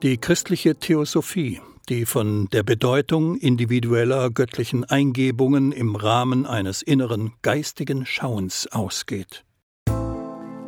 Die 0.04 0.18
christliche 0.18 0.76
Theosophie, 0.76 1.60
die 1.88 2.06
von 2.06 2.46
der 2.52 2.62
Bedeutung 2.62 3.36
individueller 3.36 4.30
göttlichen 4.30 4.84
Eingebungen 4.84 5.72
im 5.72 5.96
Rahmen 5.96 6.46
eines 6.46 6.82
inneren 6.82 7.32
geistigen 7.42 8.06
Schauens 8.06 8.68
ausgeht. 8.68 9.44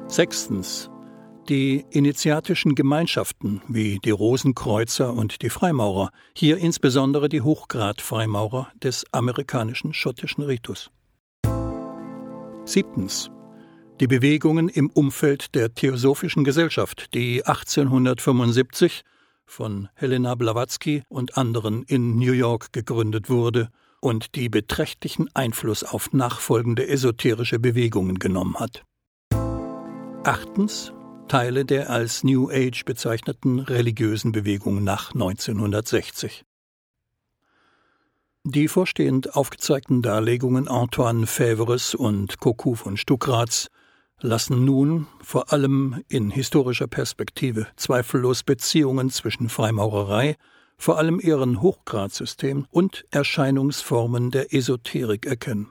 Sechstens 0.09 0.91
die 1.49 1.85
initiatischen 1.91 2.75
Gemeinschaften 2.75 3.63
wie 3.67 3.99
die 3.99 4.11
Rosenkreuzer 4.11 5.13
und 5.13 5.43
die 5.43 5.51
Freimaurer, 5.51 6.11
hier 6.37 6.59
insbesondere 6.59 7.29
die 7.29 7.41
Hochgrad-Freimaurer 7.41 8.69
des 8.83 9.05
amerikanischen 9.13 9.93
schottischen 9.93 10.45
Ritus. 10.45 10.91
Siebtens. 12.65 13.31
Die 14.01 14.07
Bewegungen 14.07 14.71
im 14.71 14.89
Umfeld 14.89 15.55
der 15.55 15.75
Theosophischen 15.75 16.43
Gesellschaft, 16.43 17.13
die 17.13 17.45
1875 17.45 19.03
von 19.45 19.91
Helena 19.93 20.37
Blavatsky 20.37 21.03
und 21.11 21.37
anderen 21.37 21.83
in 21.83 22.17
New 22.17 22.33
York 22.33 22.73
gegründet 22.73 23.29
wurde 23.29 23.69
und 24.01 24.37
die 24.37 24.49
beträchtlichen 24.49 25.29
Einfluss 25.35 25.85
auf 25.85 26.15
nachfolgende 26.15 26.89
esoterische 26.89 27.59
Bewegungen 27.59 28.19
genommen 28.19 28.57
hat. 28.59 28.85
Achtens 30.25 30.95
Teile 31.29 31.67
der 31.67 31.91
als 31.91 32.25
New 32.25 32.49
Age 32.51 32.87
bezeichneten 32.87 33.59
religiösen 33.59 34.33
Bewegung 34.33 34.83
nach 34.83 35.13
1960. 35.13 36.47
Die 38.45 38.69
vorstehend 38.69 39.37
aufgezeigten 39.37 40.01
Darlegungen 40.01 40.69
Antoine 40.69 41.27
Fèvres 41.27 41.95
und 41.95 42.41
Cocu 42.41 42.75
von 42.75 42.97
Stuckrats 42.97 43.69
lassen 44.23 44.65
nun 44.65 45.07
vor 45.23 45.53
allem 45.53 46.03
in 46.09 46.31
historischer 46.31 46.87
Perspektive 46.87 47.67
zweifellos 47.77 48.43
Beziehungen 48.43 49.11
zwischen 49.11 49.49
Freimaurerei, 49.49 50.37
vor 50.77 50.99
allem 50.99 51.21
ihren 51.21 51.61
Hochgradsystem 51.61 52.67
und 52.71 53.05
Erscheinungsformen 53.11 54.31
der 54.31 54.55
Esoterik 54.55 55.27
erkennen. 55.27 55.69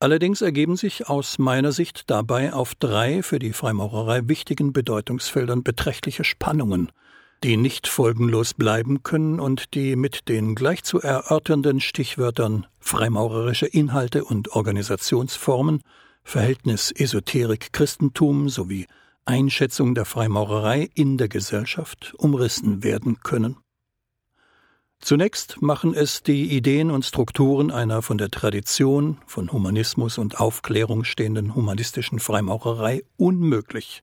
Allerdings 0.00 0.42
ergeben 0.42 0.76
sich 0.76 1.08
aus 1.08 1.38
meiner 1.38 1.72
Sicht 1.72 2.08
dabei 2.08 2.52
auf 2.52 2.74
drei 2.76 3.22
für 3.22 3.40
die 3.40 3.52
Freimaurerei 3.52 4.28
wichtigen 4.28 4.72
Bedeutungsfeldern 4.72 5.64
beträchtliche 5.64 6.22
Spannungen, 6.22 6.92
die 7.42 7.56
nicht 7.56 7.88
folgenlos 7.88 8.54
bleiben 8.54 9.02
können 9.02 9.40
und 9.40 9.74
die 9.74 9.96
mit 9.96 10.28
den 10.28 10.54
gleich 10.54 10.84
zu 10.84 11.00
erörternden 11.00 11.80
Stichwörtern 11.80 12.66
freimaurerische 12.78 13.66
Inhalte 13.66 14.24
und 14.24 14.52
Organisationsformen 14.54 15.82
Verhältnis 16.28 16.92
Esoterik-Christentum 16.94 18.50
sowie 18.50 18.86
Einschätzung 19.24 19.94
der 19.94 20.04
Freimaurerei 20.04 20.90
in 20.92 21.16
der 21.16 21.30
Gesellschaft 21.30 22.12
umrissen 22.18 22.82
werden 22.84 23.20
können. 23.20 23.56
Zunächst 25.00 25.62
machen 25.62 25.94
es 25.94 26.22
die 26.22 26.54
Ideen 26.54 26.90
und 26.90 27.06
Strukturen 27.06 27.70
einer 27.70 28.02
von 28.02 28.18
der 28.18 28.30
Tradition 28.30 29.16
von 29.24 29.50
Humanismus 29.52 30.18
und 30.18 30.38
Aufklärung 30.38 31.04
stehenden 31.04 31.54
humanistischen 31.54 32.18
Freimaurerei 32.18 33.04
unmöglich, 33.16 34.02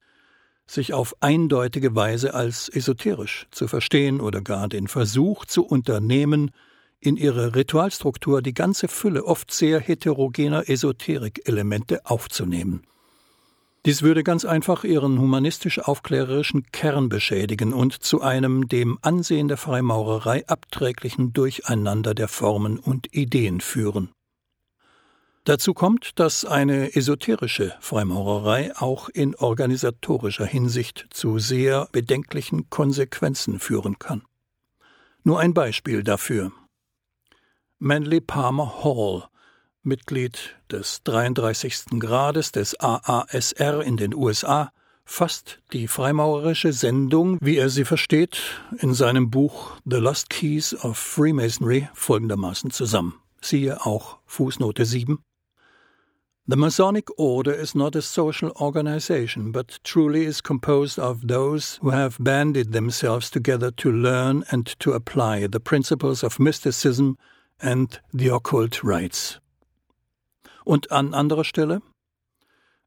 sich 0.66 0.96
auf 0.96 1.16
eindeutige 1.20 1.94
Weise 1.94 2.34
als 2.34 2.70
esoterisch 2.70 3.46
zu 3.52 3.68
verstehen 3.68 4.20
oder 4.20 4.42
gar 4.42 4.68
den 4.68 4.88
Versuch 4.88 5.46
zu 5.46 5.64
unternehmen, 5.64 6.50
in 7.00 7.18
ihre 7.18 7.56
Ritualstruktur 7.56 8.42
die 8.42 8.54
ganze 8.54 8.88
Fülle 8.88 9.26
oft 9.26 9.54
sehr 9.54 9.80
heterogener 9.80 10.70
Esoterik-Elemente 10.70 12.06
aufzunehmen. 12.06 12.86
Dies 13.86 14.02
würde 14.02 14.24
ganz 14.24 14.46
einfach 14.46 14.84
ihren 14.84 15.20
humanistisch-aufklärerischen 15.20 16.72
Kern 16.72 17.08
beschädigen 17.08 17.72
und 17.72 17.94
zu 17.94 18.22
einem 18.22 18.68
dem 18.68 18.98
Ansehen 19.04 19.48
der 19.48 19.58
Freimaurerei 19.58 20.48
abträglichen 20.48 21.34
Durcheinander 21.34 22.16
der 22.16 22.28
Formen 22.28 22.80
und 22.80 23.14
Ideen 23.14 23.62
führen. 23.62 24.10
Dazu 25.44 25.76
kommt, 25.76 26.20
dass 26.20 26.44
eine 26.44 26.96
esoterische 26.96 27.76
Freimaurerei 27.80 28.76
auch 28.76 29.10
in 29.10 29.36
organisatorischer 29.36 30.48
Hinsicht 30.48 31.06
zu 31.12 31.38
sehr 31.38 31.88
bedenklichen 31.92 32.72
Konsequenzen 32.72 33.60
führen 33.60 34.00
kann. 34.00 34.24
Nur 35.24 35.40
ein 35.40 35.54
Beispiel 35.54 36.04
dafür. 36.04 36.52
Manly 37.80 38.22
Palmer 38.22 38.84
Hall, 38.84 39.24
Mitglied 39.84 40.38
des 40.72 41.04
33. 41.04 42.00
Grades 42.00 42.52
des 42.54 42.74
AASR 42.80 43.82
in 43.82 43.98
den 43.98 44.16
USA, 44.16 44.72
fasst 45.04 45.60
die 45.74 45.88
freimaurerische 45.88 46.72
Sendung, 46.72 47.38
wie 47.42 47.58
er 47.58 47.70
sie 47.70 47.84
versteht, 47.84 48.38
in 48.80 48.94
seinem 48.94 49.30
Buch 49.30 49.74
The 49.86 49.98
Lost 49.98 50.30
Keys 50.30 50.74
of 50.74 50.98
Freemasonry 50.98 51.90
folgendermaßen 51.94 52.72
zusammen. 52.72 53.16
Siehe 53.42 53.86
auch 53.86 54.20
Fußnote 54.26 54.86
7. 54.86 55.20
The 56.48 56.56
Masonic 56.56 57.10
Order 57.18 57.56
is 57.56 57.76
not 57.76 57.96
a 57.96 58.02
social 58.02 58.52
organization, 58.52 59.52
but 59.52 59.84
truly 59.84 60.26
is 60.26 60.42
composed 60.42 60.98
of 60.98 61.28
those 61.28 61.80
who 61.82 61.90
have 61.92 62.18
banded 62.20 62.72
themselves 62.72 63.30
together 63.30 63.72
to 63.76 63.92
learn 63.92 64.46
and 64.50 64.80
to 64.80 64.94
apply 64.94 65.48
the 65.48 65.60
principles 65.60 66.24
of 66.24 66.40
mysticism 66.40 67.18
and 67.60 68.02
the 68.12 68.32
Occult 68.32 68.84
Rites. 68.84 69.40
Und 70.64 70.92
an 70.92 71.14
anderer 71.14 71.44
Stelle? 71.44 71.82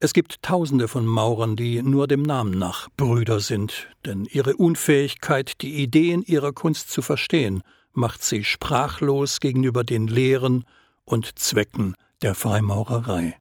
Es 0.01 0.13
gibt 0.13 0.43
Tausende 0.43 0.87
von 0.87 1.07
Maurern, 1.07 1.57
die 1.57 1.83
nur 1.83 2.07
dem 2.07 2.23
Namen 2.23 2.57
nach 2.57 2.89
Brüder 2.97 3.41
sind, 3.41 3.89
denn 4.05 4.27
ihre 4.27 4.57
Unfähigkeit, 4.57 5.61
die 5.61 5.83
Ideen 5.83 6.23
ihrer 6.23 6.53
Kunst 6.53 6.91
zu 6.91 7.03
verstehen, 7.03 7.63
macht 7.93 8.23
sie 8.23 8.45
sprachlos 8.45 9.41
gegenüber 9.41 9.83
den 9.83 10.07
Lehren 10.07 10.65
und 11.05 11.39
Zwecken 11.39 11.95
der 12.23 12.37
Freimaurerei. 12.37 13.37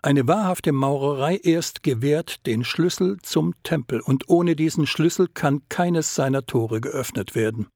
Eine 0.00 0.26
wahrhafte 0.28 0.72
Maurerei 0.72 1.36
erst 1.36 1.82
gewährt 1.82 2.46
den 2.46 2.64
Schlüssel 2.64 3.18
zum 3.22 3.54
Tempel, 3.62 4.00
und 4.00 4.28
ohne 4.28 4.56
diesen 4.56 4.86
Schlüssel 4.86 5.28
kann 5.28 5.62
keines 5.68 6.14
seiner 6.14 6.46
Tore 6.46 6.80
geöffnet 6.80 7.34
werden. 7.34 7.68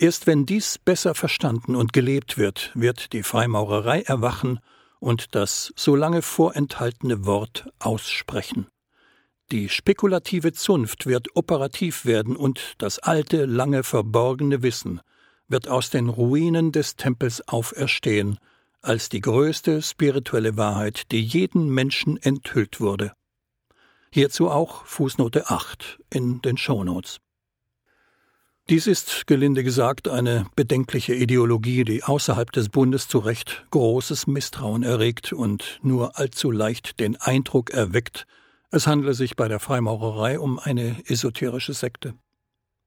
Erst 0.00 0.26
wenn 0.26 0.46
dies 0.46 0.78
besser 0.78 1.14
verstanden 1.14 1.76
und 1.76 1.92
gelebt 1.92 2.38
wird, 2.38 2.70
wird 2.72 3.12
die 3.12 3.22
Freimaurerei 3.22 4.00
erwachen 4.00 4.58
und 4.98 5.34
das 5.34 5.74
so 5.76 5.94
lange 5.94 6.22
vorenthaltene 6.22 7.26
Wort 7.26 7.70
aussprechen. 7.80 8.68
Die 9.52 9.68
spekulative 9.68 10.54
Zunft 10.54 11.04
wird 11.04 11.36
operativ 11.36 12.06
werden 12.06 12.34
und 12.34 12.76
das 12.78 12.98
alte, 12.98 13.44
lange 13.44 13.82
verborgene 13.82 14.62
Wissen 14.62 15.02
wird 15.48 15.68
aus 15.68 15.90
den 15.90 16.08
Ruinen 16.08 16.72
des 16.72 16.96
Tempels 16.96 17.46
auferstehen, 17.46 18.38
als 18.80 19.10
die 19.10 19.20
größte 19.20 19.82
spirituelle 19.82 20.56
Wahrheit, 20.56 21.12
die 21.12 21.20
jeden 21.20 21.68
Menschen 21.68 22.16
enthüllt 22.16 22.80
wurde. 22.80 23.12
Hierzu 24.14 24.48
auch 24.48 24.86
Fußnote 24.86 25.50
8 25.50 25.98
in 26.08 26.40
den 26.40 26.56
Shownotes. 26.56 27.20
Dies 28.70 28.86
ist, 28.86 29.26
gelinde 29.26 29.64
gesagt, 29.64 30.06
eine 30.06 30.46
bedenkliche 30.54 31.12
Ideologie, 31.12 31.82
die 31.82 32.04
außerhalb 32.04 32.52
des 32.52 32.68
Bundes 32.68 33.08
zu 33.08 33.18
Recht 33.18 33.64
großes 33.72 34.28
Misstrauen 34.28 34.84
erregt 34.84 35.32
und 35.32 35.80
nur 35.82 36.16
allzu 36.20 36.52
leicht 36.52 37.00
den 37.00 37.16
Eindruck 37.16 37.70
erweckt, 37.70 38.28
es 38.70 38.86
handle 38.86 39.12
sich 39.14 39.34
bei 39.34 39.48
der 39.48 39.58
Freimaurerei 39.58 40.38
um 40.38 40.60
eine 40.60 41.02
esoterische 41.06 41.72
Sekte. 41.72 42.14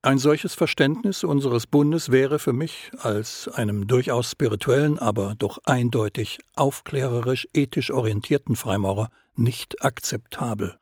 Ein 0.01 0.19
solches 0.19 0.53
Verständnis 0.53 1.25
unseres 1.25 1.67
Bundes 1.67 2.11
wäre 2.11 2.39
für 2.39 2.53
mich 2.53 2.91
als 2.99 3.49
einem 3.49 3.85
durchaus 3.85 4.31
spirituellen, 4.31 4.99
aber 4.99 5.35
doch 5.37 5.57
eindeutig 5.65 6.39
aufklärerisch 6.55 7.45
ethisch 7.53 7.91
orientierten 7.91 8.55
Freimaurer 8.55 9.09
nicht 9.35 9.83
akzeptabel. 9.83 10.77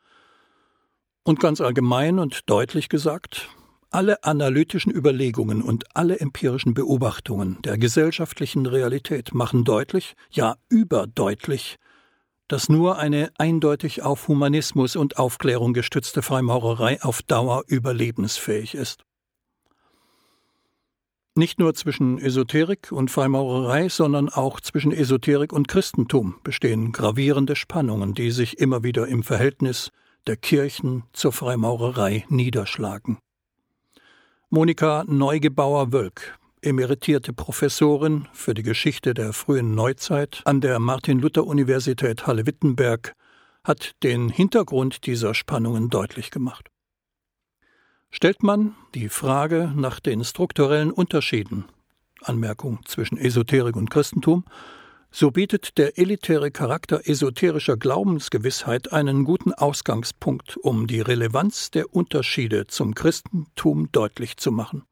Und 1.23 1.39
ganz 1.39 1.59
allgemein 1.59 2.19
und 2.19 2.47
deutlich 2.51 2.87
gesagt, 2.87 3.49
alle 3.91 4.23
analytischen 4.23 4.91
Überlegungen 4.91 5.61
und 5.61 5.95
alle 5.95 6.19
empirischen 6.19 6.73
Beobachtungen 6.73 7.61
der 7.63 7.77
gesellschaftlichen 7.77 8.65
Realität 8.65 9.33
machen 9.33 9.65
deutlich, 9.65 10.15
ja 10.31 10.55
überdeutlich, 10.69 11.77
dass 12.47 12.69
nur 12.69 12.97
eine 12.97 13.31
eindeutig 13.37 14.01
auf 14.01 14.27
Humanismus 14.27 14.95
und 14.95 15.17
Aufklärung 15.17 15.73
gestützte 15.73 16.21
Freimaurerei 16.21 17.01
auf 17.01 17.21
Dauer 17.21 17.63
überlebensfähig 17.67 18.75
ist. 18.75 19.03
Nicht 21.33 21.59
nur 21.59 21.73
zwischen 21.73 22.17
Esoterik 22.17 22.91
und 22.91 23.09
Freimaurerei, 23.09 23.87
sondern 23.87 24.27
auch 24.27 24.59
zwischen 24.59 24.91
Esoterik 24.91 25.53
und 25.53 25.69
Christentum 25.69 26.35
bestehen 26.43 26.91
gravierende 26.91 27.55
Spannungen, 27.55 28.13
die 28.13 28.31
sich 28.31 28.59
immer 28.59 28.83
wieder 28.83 29.07
im 29.07 29.23
Verhältnis 29.23 29.91
der 30.27 30.35
Kirchen 30.35 31.03
zur 31.13 31.31
Freimaurerei 31.31 32.25
niederschlagen. 32.27 33.17
Monika 34.53 35.05
Neugebauer-Wölk 35.07 36.37
emeritierte 36.61 37.31
Professorin 37.31 38.27
für 38.33 38.53
die 38.53 38.63
Geschichte 38.63 39.13
der 39.13 39.31
frühen 39.31 39.75
Neuzeit 39.75 40.41
an 40.43 40.59
der 40.59 40.77
Martin-Luther-Universität 40.77 42.27
Halle-Wittenberg, 42.27 43.13
hat 43.63 43.91
den 44.03 44.27
Hintergrund 44.27 45.05
dieser 45.05 45.35
Spannungen 45.35 45.89
deutlich 45.89 46.31
gemacht. 46.31 46.67
Stellt 48.09 48.43
man 48.43 48.75
die 48.93 49.07
Frage 49.07 49.71
nach 49.73 50.01
den 50.01 50.21
strukturellen 50.25 50.91
Unterschieden 50.91 51.63
Anmerkung 52.21 52.81
zwischen 52.83 53.17
Esoterik 53.17 53.77
und 53.77 53.89
Christentum, 53.89 54.43
so 55.11 55.29
bietet 55.29 55.77
der 55.77 55.97
elitäre 55.97 56.51
Charakter 56.51 57.01
esoterischer 57.07 57.75
Glaubensgewissheit 57.75 58.93
einen 58.93 59.25
guten 59.25 59.53
Ausgangspunkt, 59.53 60.57
um 60.57 60.87
die 60.87 61.01
Relevanz 61.01 61.69
der 61.69 61.93
Unterschiede 61.93 62.67
zum 62.67 62.95
Christentum 62.95 63.91
deutlich 63.91 64.37
zu 64.37 64.51
machen. 64.51 64.83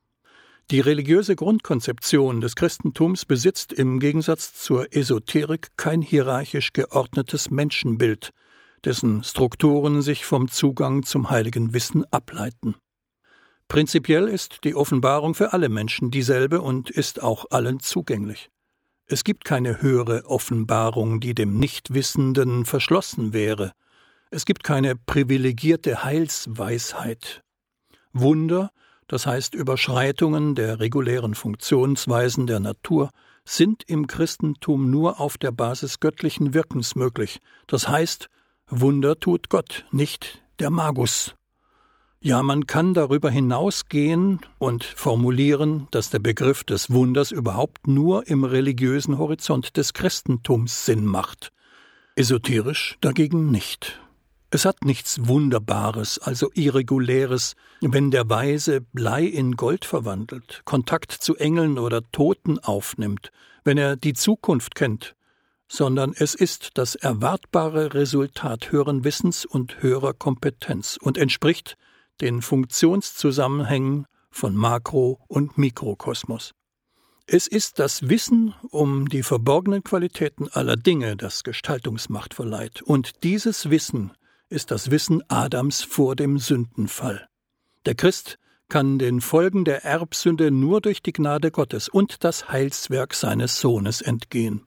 Die 0.72 0.82
religiöse 0.82 1.36
Grundkonzeption 1.36 2.42
des 2.42 2.56
Christentums 2.56 3.26
besitzt 3.26 3.74
im 3.74 4.00
Gegensatz 4.00 4.54
zur 4.54 4.94
Esoterik 4.96 5.70
kein 5.78 6.02
hierarchisch 6.02 6.74
geordnetes 6.74 7.50
Menschenbild, 7.50 8.32
dessen 8.86 9.24
Strukturen 9.24 10.02
sich 10.04 10.26
vom 10.26 10.48
Zugang 10.48 11.04
zum 11.04 11.32
heiligen 11.32 11.74
Wissen 11.74 12.06
ableiten. 12.12 12.76
Prinzipiell 13.68 14.28
ist 14.28 14.64
die 14.64 14.76
Offenbarung 14.76 15.34
für 15.34 15.54
alle 15.54 15.70
Menschen 15.70 16.12
dieselbe 16.12 16.62
und 16.62 16.90
ist 16.90 17.24
auch 17.24 17.46
allen 17.50 17.80
zugänglich. 17.80 18.50
Es 19.10 19.24
gibt 19.24 19.44
keine 19.44 19.82
höhere 19.82 20.26
Offenbarung, 20.26 21.20
die 21.20 21.34
dem 21.34 21.58
Nichtwissenden 21.58 22.66
verschlossen 22.66 23.34
wäre. 23.34 23.74
Es 24.32 24.46
gibt 24.46 24.64
keine 24.64 24.96
privilegierte 24.96 26.04
Heilsweisheit. 26.04 27.44
Wunder 28.14 28.72
das 29.10 29.26
heißt 29.26 29.56
Überschreitungen 29.56 30.54
der 30.54 30.80
regulären 30.80 31.34
Funktionsweisen 31.34 32.46
der 32.46 32.60
Natur, 32.60 33.10
sind 33.44 33.84
im 33.88 34.06
Christentum 34.06 34.92
nur 34.92 35.20
auf 35.20 35.40
der 35.40 35.52
Basis 35.52 36.00
göttlichen 36.00 36.54
Wirkens 36.54 36.96
möglich. 36.96 37.40
Das 37.66 37.90
heißt, 37.90 38.30
Wunder 38.68 39.20
tut 39.20 39.50
Gott, 39.50 39.86
nicht 39.92 40.44
der 40.60 40.70
Magus. 40.70 41.34
Ja, 42.22 42.44
man 42.44 42.68
kann 42.68 42.94
darüber 42.94 43.30
hinausgehen 43.30 44.42
und 44.58 44.84
formulieren, 44.84 45.88
dass 45.92 46.10
der 46.10 46.20
Begriff 46.20 46.66
des 46.66 46.90
Wunders 46.90 47.32
überhaupt 47.32 47.88
nur 47.88 48.28
im 48.28 48.44
religiösen 48.44 49.18
Horizont 49.18 49.78
des 49.78 49.94
Christentums 49.94 50.86
Sinn 50.86 51.06
macht. 51.06 51.54
Esoterisch 52.18 52.98
dagegen 53.00 53.52
nicht. 53.52 54.02
Es 54.52 54.66
hat 54.66 54.84
nichts 54.84 55.30
Wunderbares, 55.30 56.20
also 56.20 56.50
Irreguläres, 56.56 57.56
wenn 57.80 58.12
der 58.12 58.30
Weise 58.30 58.82
Blei 58.82 59.24
in 59.24 59.56
Gold 59.56 59.86
verwandelt, 59.86 60.64
Kontakt 60.66 61.14
zu 61.14 61.38
Engeln 61.38 61.80
oder 61.80 62.02
Toten 62.12 62.60
aufnimmt, 62.60 63.32
wenn 63.64 63.78
er 63.78 63.96
die 63.96 64.14
Zukunft 64.14 64.76
kennt, 64.76 65.16
sondern 65.70 66.12
es 66.14 66.36
ist 66.36 66.72
das 66.74 66.96
erwartbare 66.96 67.94
Resultat 67.94 68.74
höheren 68.74 69.06
Wissens 69.06 69.46
und 69.46 69.82
höherer 69.82 70.14
Kompetenz 70.14 70.98
und 71.02 71.18
entspricht 71.18 71.78
den 72.22 72.42
Funktionszusammenhängen 72.42 74.06
von 74.32 74.56
Makro- 74.56 75.20
und 75.28 75.58
Mikrokosmos. 75.58 76.52
Es 77.26 77.48
ist 77.48 77.78
das 77.78 78.10
Wissen 78.10 78.56
um 78.70 79.08
die 79.08 79.22
verborgenen 79.22 79.84
Qualitäten 79.84 80.48
aller 80.48 80.76
Dinge, 80.76 81.16
das 81.16 81.44
Gestaltungsmacht 81.44 82.34
verleiht, 82.34 82.82
und 82.82 83.24
dieses 83.24 83.70
Wissen 83.70 84.12
ist 84.50 84.72
das 84.72 84.90
Wissen 84.90 85.24
Adams 85.28 85.84
vor 85.84 86.16
dem 86.16 86.40
Sündenfall. 86.40 87.28
Der 87.86 87.96
Christ 87.96 88.40
kann 88.68 89.00
den 89.00 89.22
Folgen 89.22 89.66
der 89.66 89.84
Erbsünde 89.84 90.52
nur 90.52 90.82
durch 90.82 91.02
die 91.02 91.14
Gnade 91.14 91.52
Gottes 91.52 91.88
und 91.90 92.24
das 92.24 92.50
Heilswerk 92.50 93.14
seines 93.14 93.60
Sohnes 93.60 94.02
entgehen. 94.02 94.66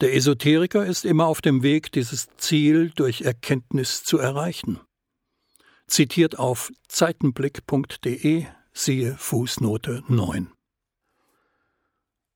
Der 0.00 0.14
Esoteriker 0.14 0.86
ist 0.86 1.04
immer 1.04 1.26
auf 1.26 1.40
dem 1.40 1.62
Weg, 1.62 1.92
dieses 1.92 2.28
Ziel 2.36 2.90
durch 2.94 3.22
Erkenntnis 3.22 4.02
zu 4.02 4.18
erreichen. 4.18 4.80
Zitiert 5.90 6.38
auf 6.38 6.70
zeitenblick.de, 6.86 8.46
siehe 8.72 9.16
Fußnote 9.18 10.04
9. 10.06 10.52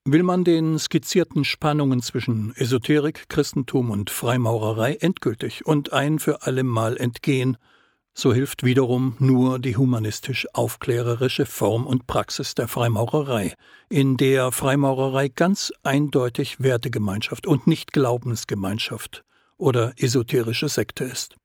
Will 0.04 0.24
man 0.24 0.42
den 0.42 0.76
skizzierten 0.80 1.44
Spannungen 1.44 2.02
zwischen 2.02 2.52
Esoterik, 2.56 3.28
Christentum 3.28 3.92
und 3.92 4.10
Freimaurerei 4.10 4.94
endgültig 4.94 5.64
und 5.66 5.92
ein 5.92 6.18
für 6.18 6.42
allemal 6.42 6.96
entgehen, 6.96 7.56
so 8.12 8.34
hilft 8.34 8.64
wiederum 8.64 9.14
nur 9.20 9.60
die 9.60 9.76
humanistisch 9.76 10.48
aufklärerische 10.52 11.46
Form 11.46 11.86
und 11.86 12.08
Praxis 12.08 12.56
der 12.56 12.66
Freimaurerei, 12.66 13.54
in 13.88 14.16
der 14.16 14.50
Freimaurerei 14.50 15.28
ganz 15.28 15.72
eindeutig 15.84 16.60
Wertegemeinschaft 16.60 17.46
und 17.46 17.68
nicht 17.68 17.92
Glaubensgemeinschaft 17.92 19.24
oder 19.56 19.92
esoterische 19.96 20.68
Sekte 20.68 21.04
ist. 21.04 21.36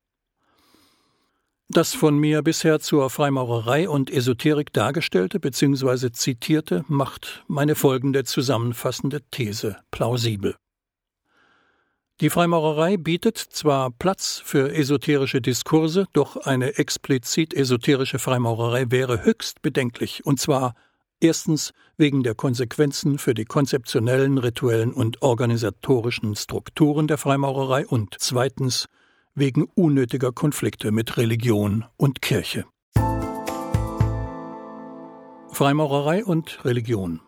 Das 1.72 1.94
von 1.94 2.18
mir 2.18 2.42
bisher 2.42 2.80
zur 2.80 3.12
Freimaurerei 3.12 3.88
und 3.88 4.10
Esoterik 4.10 4.74
dargestellte 4.74 5.40
bzw. 5.40 6.12
zitierte 6.12 6.84
macht 6.88 7.44
meine 7.48 7.76
folgende 7.76 8.24
zusammenfassende 8.24 9.22
These 9.30 9.78
plausibel. 9.92 10.56
Die 12.22 12.32
Freimaurerei 12.32 12.98
bietet 12.98 13.38
zwar 13.38 13.92
Platz 13.92 14.42
für 14.44 14.74
esoterische 14.74 15.42
Diskurse, 15.42 16.08
doch 16.14 16.38
eine 16.38 16.80
explizit 16.80 17.54
esoterische 17.54 18.18
Freimaurerei 18.18 18.90
wäre 18.90 19.24
höchst 19.24 19.62
bedenklich, 19.62 20.26
und 20.26 20.40
zwar 20.40 20.74
erstens 21.20 21.72
wegen 21.98 22.24
der 22.24 22.34
Konsequenzen 22.34 23.20
für 23.20 23.36
die 23.36 23.46
konzeptionellen, 23.46 24.40
rituellen 24.40 24.92
und 24.92 25.22
organisatorischen 25.22 26.36
Strukturen 26.36 27.06
der 27.08 27.20
Freimaurerei 27.20 27.86
und 27.86 28.16
zweitens 28.18 28.88
wegen 29.40 29.64
unnötiger 29.74 30.32
Konflikte 30.32 30.92
mit 30.92 31.18
Religion 31.18 31.86
und 31.98 32.22
Kirche. 32.22 32.66
Freimaurerei 35.52 36.24
und 36.24 36.64
Religion 36.64 37.22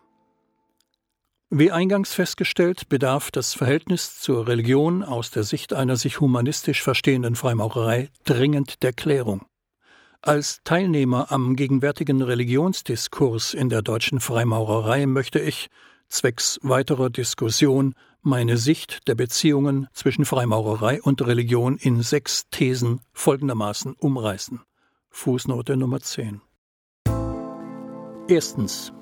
Wie 1.50 1.70
eingangs 1.70 2.12
festgestellt, 2.12 2.88
bedarf 2.88 3.30
das 3.30 3.54
Verhältnis 3.54 4.18
zur 4.20 4.46
Religion 4.46 5.02
aus 5.02 5.30
der 5.30 5.42
Sicht 5.42 5.72
einer 5.72 5.96
sich 5.96 6.20
humanistisch 6.20 6.82
verstehenden 6.82 7.34
Freimaurerei 7.34 8.10
dringend 8.24 8.82
der 8.82 8.92
Klärung. 8.92 9.44
Als 10.20 10.60
Teilnehmer 10.64 11.32
am 11.32 11.56
gegenwärtigen 11.56 12.22
Religionsdiskurs 12.22 13.54
in 13.54 13.68
der 13.68 13.82
deutschen 13.82 14.20
Freimaurerei 14.20 15.06
möchte 15.06 15.40
ich, 15.40 15.68
zwecks 16.08 16.60
weiterer 16.62 17.10
Diskussion, 17.10 17.94
meine 18.22 18.56
Sicht 18.56 19.08
der 19.08 19.16
Beziehungen 19.16 19.88
zwischen 19.92 20.24
Freimaurerei 20.24 21.02
und 21.02 21.26
Religion 21.26 21.76
in 21.76 22.02
sechs 22.02 22.48
Thesen 22.50 23.00
folgendermaßen 23.12 23.94
umreißen. 23.94 24.60
Fußnote 25.10 25.76
Nummer 25.76 26.00
10. 26.00 26.40
Erstens. 28.28 28.92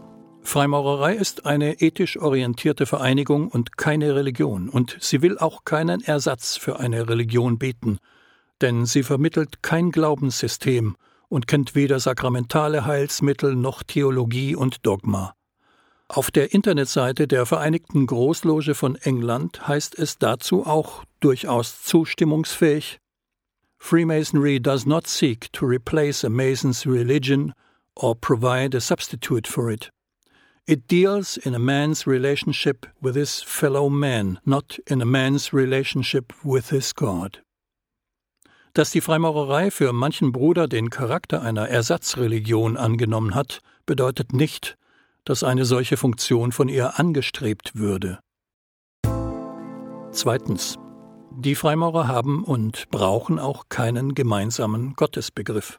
Freimaurerei 0.43 1.15
ist 1.15 1.45
eine 1.45 1.81
ethisch 1.83 2.19
orientierte 2.19 2.87
Vereinigung 2.87 3.49
und 3.49 3.77
keine 3.77 4.15
Religion, 4.15 4.71
und 4.71 4.97
sie 5.01 5.21
will 5.21 5.39
auch 5.39 5.65
keinen 5.65 6.01
Ersatz 6.01 6.57
für 6.57 6.81
eine 6.81 7.09
Religion 7.09 7.59
bieten, 7.59 7.99
denn 8.63 8.87
sie 8.87 9.03
vermittelt 9.03 9.63
kein 9.63 9.91
Glaubenssystem 9.91 10.97
und 11.29 11.47
kennt 11.47 11.75
weder 11.75 12.01
sakramentale 12.01 12.87
Heilsmittel 12.87 13.55
noch 13.55 13.83
Theologie 13.83 14.57
und 14.57 14.87
Dogma. 14.87 15.35
Auf 16.13 16.33
der 16.33 16.53
Internetseite 16.53 17.29
der 17.29 17.47
Vereinigten 17.47 18.05
Großloge 18.05 18.75
von 18.75 18.97
England 18.97 19.69
heißt 19.69 19.97
es 19.97 20.19
dazu 20.19 20.67
auch 20.67 21.05
durchaus 21.21 21.85
zustimmungsfähig 21.85 22.99
Freemasonry 23.79 24.59
does 24.59 24.85
not 24.85 25.07
seek 25.07 25.53
to 25.53 25.65
replace 25.65 26.25
a 26.25 26.29
Mason's 26.29 26.85
religion 26.85 27.55
or 27.95 28.17
provide 28.17 28.77
a 28.77 28.81
substitute 28.81 29.49
for 29.49 29.71
it. 29.71 29.93
It 30.67 30.91
deals 30.91 31.37
in 31.37 31.55
a 31.55 31.61
man's 31.61 32.09
relationship 32.09 32.89
with 33.01 33.15
his 33.15 33.41
fellow 33.41 33.89
man, 33.89 34.41
not 34.45 34.81
in 34.89 35.01
a 35.01 35.07
man's 35.07 35.53
relationship 35.53 36.33
with 36.43 36.71
his 36.71 36.93
God. 36.93 37.41
Dass 38.75 38.91
die 38.91 39.01
Freimaurerei 39.01 39.71
für 39.71 39.93
manchen 39.93 40.33
Bruder 40.33 40.67
den 40.67 40.91
Charakter 40.91 41.41
einer 41.41 41.69
Ersatzreligion 41.69 42.77
angenommen 42.77 43.37
hat, 43.37 43.61
bedeutet 43.87 44.33
nicht, 44.33 44.77
dass 45.25 45.43
eine 45.43 45.65
solche 45.65 45.97
Funktion 45.97 46.53
von 46.53 46.69
ihr 46.69 46.99
angestrebt 46.99 47.77
würde. 47.77 48.19
Zweitens. 50.13 50.79
Die 51.39 51.55
Freimaurer 51.55 52.09
haben 52.09 52.45
und 52.45 52.91
brauchen 52.91 53.39
auch 53.39 53.69
keinen 53.69 54.15
gemeinsamen 54.15 54.95
Gottesbegriff. 54.95 55.79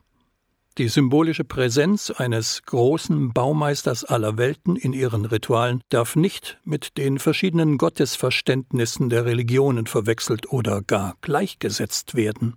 Die 0.77 0.87
symbolische 0.87 1.43
Präsenz 1.43 2.11
eines 2.11 2.63
großen 2.63 3.33
Baumeisters 3.33 4.05
aller 4.05 4.37
Welten 4.37 4.77
in 4.77 4.93
ihren 4.93 5.25
Ritualen 5.25 5.81
darf 5.89 6.15
nicht 6.15 6.59
mit 6.63 6.97
den 6.97 7.19
verschiedenen 7.19 7.77
Gottesverständnissen 7.77 9.09
der 9.09 9.25
Religionen 9.25 9.85
verwechselt 9.85 10.49
oder 10.49 10.81
gar 10.81 11.17
gleichgesetzt 11.19 12.15
werden. 12.15 12.55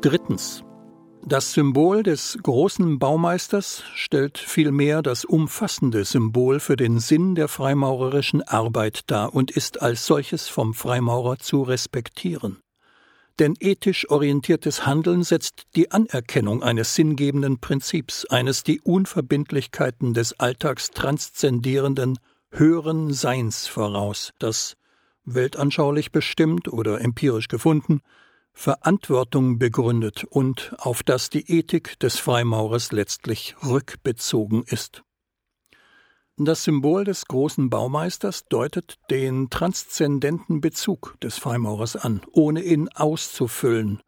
Drittens. 0.00 0.64
Das 1.26 1.52
Symbol 1.52 2.02
des 2.02 2.38
großen 2.42 2.98
Baumeisters 2.98 3.82
stellt 3.94 4.38
vielmehr 4.38 5.02
das 5.02 5.24
umfassende 5.24 6.04
Symbol 6.04 6.60
für 6.60 6.76
den 6.76 7.00
Sinn 7.00 7.34
der 7.34 7.48
freimaurerischen 7.48 8.42
Arbeit 8.42 9.02
dar 9.08 9.34
und 9.34 9.50
ist 9.50 9.82
als 9.82 10.06
solches 10.06 10.48
vom 10.48 10.74
Freimaurer 10.74 11.38
zu 11.38 11.62
respektieren. 11.62 12.58
Denn 13.38 13.54
ethisch 13.60 14.08
orientiertes 14.10 14.86
Handeln 14.86 15.22
setzt 15.22 15.66
die 15.76 15.90
Anerkennung 15.90 16.62
eines 16.62 16.94
sinngebenden 16.94 17.60
Prinzips, 17.60 18.24
eines 18.26 18.64
die 18.64 18.80
Unverbindlichkeiten 18.80 20.14
des 20.14 20.38
Alltags 20.40 20.90
transzendierenden 20.90 22.18
höheren 22.50 23.12
Seins 23.12 23.66
voraus, 23.66 24.32
das 24.38 24.76
weltanschaulich 25.24 26.10
bestimmt 26.10 26.68
oder 26.68 27.00
empirisch 27.00 27.48
gefunden 27.48 28.00
Verantwortung 28.58 29.60
begründet 29.60 30.24
und 30.24 30.74
auf 30.78 31.04
das 31.04 31.30
die 31.30 31.48
Ethik 31.48 31.96
des 32.00 32.18
Freimaurers 32.18 32.90
letztlich 32.90 33.54
rückbezogen 33.64 34.64
ist. 34.66 35.04
Das 36.36 36.64
Symbol 36.64 37.04
des 37.04 37.26
großen 37.26 37.70
Baumeisters 37.70 38.46
deutet 38.48 38.96
den 39.10 39.48
transzendenten 39.48 40.60
Bezug 40.60 41.14
des 41.22 41.38
Freimaurers 41.38 41.94
an, 41.94 42.20
ohne 42.32 42.64
ihn 42.64 42.88
auszufüllen, 42.88 44.02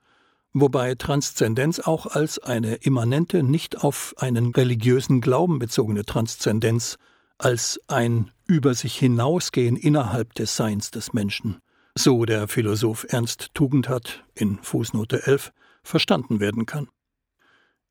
wobei 0.52 0.96
Transzendenz 0.96 1.78
auch 1.78 2.06
als 2.06 2.40
eine 2.40 2.74
immanente, 2.74 3.44
nicht 3.44 3.84
auf 3.84 4.14
einen 4.18 4.50
religiösen 4.50 5.20
Glauben 5.20 5.60
bezogene 5.60 6.04
Transzendenz, 6.04 6.98
als 7.38 7.80
ein 7.86 8.32
über 8.48 8.74
sich 8.74 8.96
hinausgehen 8.96 9.76
innerhalb 9.76 10.34
des 10.34 10.56
Seins 10.56 10.90
des 10.90 11.12
Menschen, 11.12 11.60
so 12.02 12.24
der 12.24 12.48
Philosoph 12.48 13.06
Ernst 13.10 13.50
Tugendhat 13.54 14.24
in 14.34 14.58
Fußnote 14.62 15.26
11, 15.26 15.52
verstanden 15.82 16.40
werden 16.40 16.66
kann. 16.66 16.88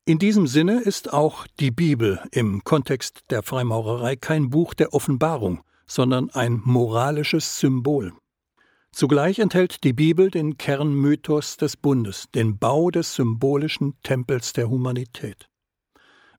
In 0.04 0.18
diesem 0.18 0.46
Sinne 0.46 0.80
ist 0.80 1.12
auch 1.12 1.46
die 1.60 1.70
Bibel 1.70 2.20
im 2.32 2.64
Kontext 2.64 3.20
der 3.30 3.42
Freimaurerei 3.42 4.16
kein 4.16 4.50
Buch 4.50 4.74
der 4.74 4.94
Offenbarung, 4.94 5.62
sondern 5.86 6.30
ein 6.30 6.60
moralisches 6.64 7.60
Symbol. 7.60 8.12
Zugleich 8.92 9.38
enthält 9.38 9.84
die 9.84 9.92
Bibel 9.92 10.30
den 10.30 10.58
Kernmythos 10.58 11.56
des 11.56 11.76
Bundes, 11.76 12.26
den 12.34 12.58
Bau 12.58 12.90
des 12.90 13.14
symbolischen 13.14 13.94
Tempels 14.02 14.52
der 14.52 14.68
Humanität. 14.68 15.48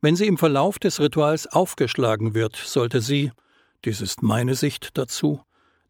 Wenn 0.02 0.18
sie 0.18 0.28
im 0.28 0.38
Verlauf 0.38 0.78
des 0.80 1.00
Rituals 1.00 1.48
aufgeschlagen 1.48 2.34
wird, 2.34 2.58
sollte 2.58 3.00
sie, 3.00 3.32
dies 3.86 4.02
ist 4.02 4.22
meine 4.24 4.56
Sicht 4.56 4.98
dazu, 4.98 5.42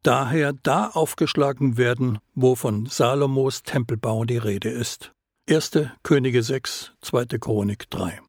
daher 0.04 0.54
da 0.54 0.88
aufgeschlagen 0.88 1.78
werden, 1.78 2.20
wo 2.36 2.56
von 2.56 2.86
Salomos 2.86 3.64
Tempelbau 3.64 4.26
die 4.26 4.38
Rede 4.38 4.70
ist. 4.70 5.14
1. 5.50 5.72
Könige 6.04 6.44
6, 6.44 6.94
2. 7.02 7.26
Chronik 7.40 7.90
3. 7.90 8.20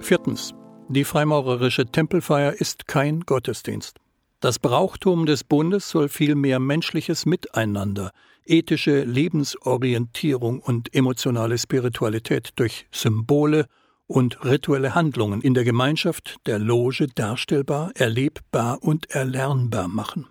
Viertens. 0.00 0.54
Die 0.88 1.04
freimaurerische 1.04 1.86
Tempelfeier 1.86 2.52
ist 2.52 2.86
kein 2.86 3.20
Gottesdienst. 3.20 3.98
Das 4.40 4.58
Brauchtum 4.58 5.26
des 5.26 5.44
Bundes 5.44 5.88
soll 5.88 6.08
vielmehr 6.08 6.58
menschliches 6.58 7.24
Miteinander, 7.24 8.10
ethische 8.44 9.04
Lebensorientierung 9.04 10.58
und 10.60 10.92
emotionale 10.94 11.56
Spiritualität 11.56 12.50
durch 12.56 12.86
Symbole 12.90 13.66
und 14.12 14.44
rituelle 14.44 14.94
Handlungen 14.94 15.40
in 15.40 15.54
der 15.54 15.64
Gemeinschaft 15.64 16.36
der 16.46 16.58
Loge 16.58 17.06
darstellbar, 17.08 17.92
erlebbar 17.94 18.78
und 18.82 19.10
erlernbar 19.10 19.88
machen. 19.88 20.26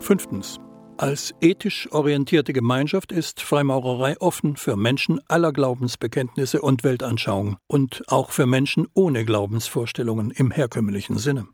Fünftens. 0.00 0.58
Als 0.96 1.34
ethisch 1.40 1.90
orientierte 1.92 2.52
Gemeinschaft 2.52 3.10
ist 3.12 3.40
Freimaurerei 3.40 4.20
offen 4.20 4.56
für 4.56 4.76
Menschen 4.76 5.20
aller 5.28 5.52
Glaubensbekenntnisse 5.52 6.60
und 6.60 6.84
Weltanschauungen 6.84 7.56
und 7.68 8.02
auch 8.08 8.30
für 8.30 8.44
Menschen 8.46 8.86
ohne 8.92 9.24
Glaubensvorstellungen 9.24 10.30
im 10.30 10.50
herkömmlichen 10.50 11.16
Sinne. 11.16 11.46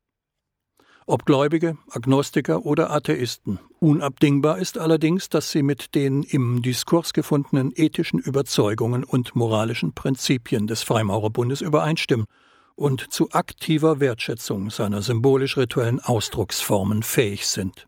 Ob 1.08 1.24
Gläubige, 1.24 1.78
Agnostiker 1.88 2.66
oder 2.66 2.90
Atheisten. 2.90 3.60
Unabdingbar 3.78 4.58
ist 4.58 4.76
allerdings, 4.76 5.28
dass 5.28 5.52
sie 5.52 5.62
mit 5.62 5.94
den 5.94 6.24
im 6.24 6.62
Diskurs 6.62 7.12
gefundenen 7.12 7.72
ethischen 7.76 8.18
Überzeugungen 8.18 9.04
und 9.04 9.36
moralischen 9.36 9.92
Prinzipien 9.92 10.66
des 10.66 10.82
Freimaurerbundes 10.82 11.60
übereinstimmen 11.60 12.26
und 12.74 13.12
zu 13.12 13.30
aktiver 13.30 14.00
Wertschätzung 14.00 14.70
seiner 14.70 15.00
symbolisch-rituellen 15.00 16.00
Ausdrucksformen 16.00 17.04
fähig 17.04 17.46
sind. 17.46 17.86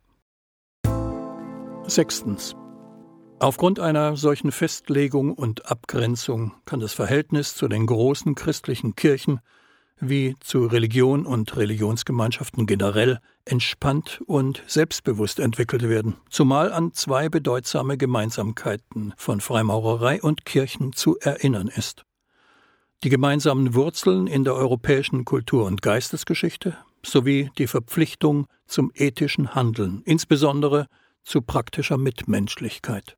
Sechstens. 1.88 2.54
Aufgrund 3.40 3.81
einer 3.81 4.16
solchen 4.16 4.52
Festlegung 4.52 5.33
und 5.33 5.68
Abgrenzung 5.68 6.52
kann 6.66 6.78
das 6.78 6.92
Verhältnis 6.92 7.57
zu 7.57 7.66
den 7.66 7.87
großen 7.87 8.37
christlichen 8.37 8.94
Kirchen 8.94 9.40
wie 10.01 10.37
zu 10.41 10.67
Religion 10.67 11.27
und 11.27 11.57
Religionsgemeinschaften 11.57 12.67
generell 12.67 13.21
entspannt 13.45 14.21
und 14.27 14.63
selbstbewusst 14.67 15.41
entwickelt 15.41 15.83
werden, 15.83 16.17
zumal 16.31 16.73
an 16.73 16.93
zwei 16.93 17.29
bedeutsame 17.29 17.97
Gemeinsamkeiten 17.97 19.15
von 19.17 19.41
Freimaurerei 19.41 20.21
und 20.23 20.45
Kirchen 20.45 20.93
zu 20.93 21.19
erinnern 21.19 21.69
ist. 21.69 22.05
Die 23.05 23.11
gemeinsamen 23.11 23.75
Wurzeln 23.75 24.27
in 24.27 24.45
der 24.45 24.55
europäischen 24.55 25.25
Kultur- 25.25 25.67
und 25.67 25.83
Geistesgeschichte 25.83 26.77
sowie 27.05 27.51
die 27.59 27.69
Verpflichtung 27.69 28.47
zum 28.67 28.91
ethischen 28.95 29.55
Handeln, 29.55 30.03
insbesondere 30.05 30.89
zu 31.23 31.43
praktischer 31.43 31.97
Mitmenschlichkeit. 31.97 33.17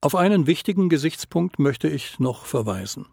Auf 0.00 0.14
einen 0.14 0.46
wichtigen 0.46 0.88
Gesichtspunkt 0.88 1.58
möchte 1.58 1.88
ich 1.88 2.20
noch 2.20 2.44
verweisen. 2.44 3.06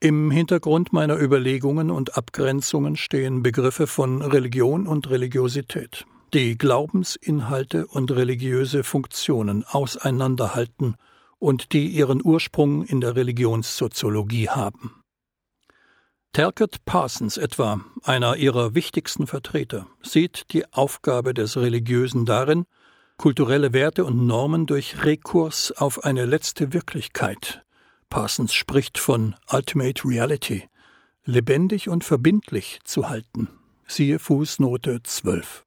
Im 0.00 0.30
Hintergrund 0.30 0.92
meiner 0.92 1.20
Überlegungen 1.20 1.90
und 1.90 2.16
Abgrenzungen 2.16 2.96
stehen 2.96 3.42
Begriffe 3.42 3.88
von 3.88 4.22
Religion 4.22 4.86
und 4.86 5.10
Religiosität, 5.10 6.06
die 6.32 6.56
Glaubensinhalte 6.56 7.84
und 7.88 8.12
religiöse 8.12 8.84
Funktionen 8.84 9.64
auseinanderhalten 9.64 10.94
und 11.40 11.72
die 11.72 11.88
ihren 11.88 12.24
Ursprung 12.24 12.84
in 12.84 13.00
der 13.00 13.16
Religionssoziologie 13.16 14.48
haben. 14.48 15.02
Talcott 16.32 16.84
Parsons 16.84 17.36
etwa, 17.36 17.80
einer 18.04 18.36
ihrer 18.36 18.76
wichtigsten 18.76 19.26
Vertreter, 19.26 19.88
sieht 20.00 20.52
die 20.52 20.72
Aufgabe 20.72 21.34
des 21.34 21.56
Religiösen 21.56 22.24
darin, 22.24 22.66
kulturelle 23.16 23.72
Werte 23.72 24.04
und 24.04 24.28
Normen 24.28 24.66
durch 24.66 25.02
Rekurs 25.04 25.72
auf 25.72 26.04
eine 26.04 26.24
letzte 26.24 26.72
Wirklichkeit. 26.72 27.64
Parsons 28.10 28.54
spricht 28.54 28.98
von 28.98 29.36
Ultimate 29.50 30.06
Reality, 30.06 30.68
lebendig 31.24 31.88
und 31.88 32.04
verbindlich 32.04 32.80
zu 32.84 33.08
halten. 33.08 33.48
Siehe 33.86 34.18
Fußnote 34.18 35.02
12. 35.02 35.64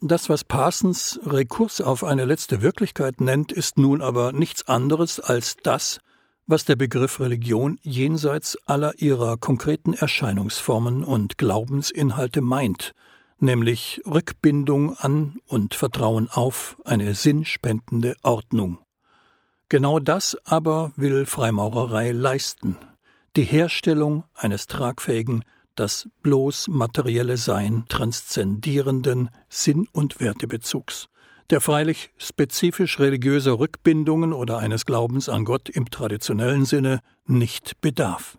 Das, 0.00 0.28
was 0.28 0.44
Parsons 0.44 1.18
Rekurs 1.24 1.80
auf 1.80 2.04
eine 2.04 2.24
letzte 2.24 2.62
Wirklichkeit 2.62 3.20
nennt, 3.20 3.50
ist 3.50 3.78
nun 3.78 4.00
aber 4.00 4.32
nichts 4.32 4.68
anderes 4.68 5.18
als 5.18 5.56
das, 5.62 5.98
was 6.46 6.64
der 6.64 6.76
Begriff 6.76 7.20
Religion 7.20 7.78
jenseits 7.82 8.56
aller 8.66 8.94
ihrer 8.98 9.36
konkreten 9.36 9.94
Erscheinungsformen 9.94 11.04
und 11.04 11.36
Glaubensinhalte 11.36 12.40
meint, 12.40 12.94
nämlich 13.38 14.00
Rückbindung 14.06 14.96
an 14.96 15.40
und 15.46 15.74
Vertrauen 15.74 16.28
auf 16.30 16.76
eine 16.84 17.14
sinnspendende 17.14 18.16
Ordnung. 18.22 18.78
Genau 19.70 19.98
das 19.98 20.36
aber 20.44 20.92
will 20.96 21.26
Freimaurerei 21.26 22.12
leisten, 22.12 22.78
die 23.36 23.44
Herstellung 23.44 24.24
eines 24.34 24.66
tragfähigen, 24.66 25.44
das 25.74 26.08
bloß 26.22 26.68
materielle 26.68 27.36
Sein 27.36 27.84
transzendierenden 27.88 29.28
Sinn- 29.50 29.86
und 29.92 30.20
Wertebezugs, 30.20 31.08
der 31.50 31.60
freilich 31.60 32.10
spezifisch 32.16 32.98
religiöser 32.98 33.58
Rückbindungen 33.58 34.32
oder 34.32 34.56
eines 34.58 34.86
Glaubens 34.86 35.28
an 35.28 35.44
Gott 35.44 35.68
im 35.68 35.90
traditionellen 35.90 36.64
Sinne 36.64 37.00
nicht 37.26 37.80
bedarf. 37.82 38.38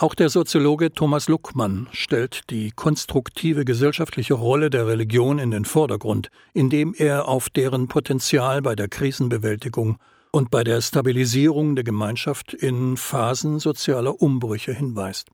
Auch 0.00 0.14
der 0.14 0.30
Soziologe 0.30 0.92
Thomas 0.92 1.28
Luckmann 1.28 1.86
stellt 1.92 2.48
die 2.48 2.70
konstruktive 2.70 3.66
gesellschaftliche 3.66 4.32
Rolle 4.32 4.70
der 4.70 4.86
Religion 4.86 5.38
in 5.38 5.50
den 5.50 5.66
Vordergrund, 5.66 6.30
indem 6.54 6.94
er 6.96 7.28
auf 7.28 7.50
deren 7.50 7.86
Potenzial 7.86 8.62
bei 8.62 8.74
der 8.74 8.88
Krisenbewältigung 8.88 9.98
und 10.32 10.50
bei 10.50 10.64
der 10.64 10.80
Stabilisierung 10.80 11.74
der 11.74 11.84
Gemeinschaft 11.84 12.54
in 12.54 12.96
Phasen 12.96 13.58
sozialer 13.58 14.22
Umbrüche 14.22 14.72
hinweist. 14.72 15.28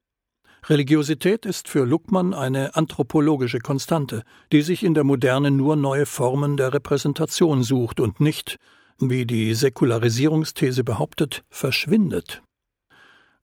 Religiosität 0.64 1.46
ist 1.46 1.68
für 1.68 1.85
Luckmann 1.85 2.35
eine 2.35 2.74
anthropologische 2.74 3.61
Konstante, 3.61 4.24
die 4.50 4.62
sich 4.62 4.83
in 4.83 4.94
der 4.94 5.05
Moderne 5.05 5.52
nur 5.52 5.76
neue 5.76 6.07
Formen 6.07 6.57
der 6.57 6.74
Repräsentation 6.74 7.62
sucht 7.62 8.00
und 8.00 8.18
nicht, 8.18 8.59
wie 8.98 9.26
die 9.26 9.55
Säkularisierungsthese 9.55 10.83
behauptet, 10.83 11.44
verschwindet. 11.50 12.42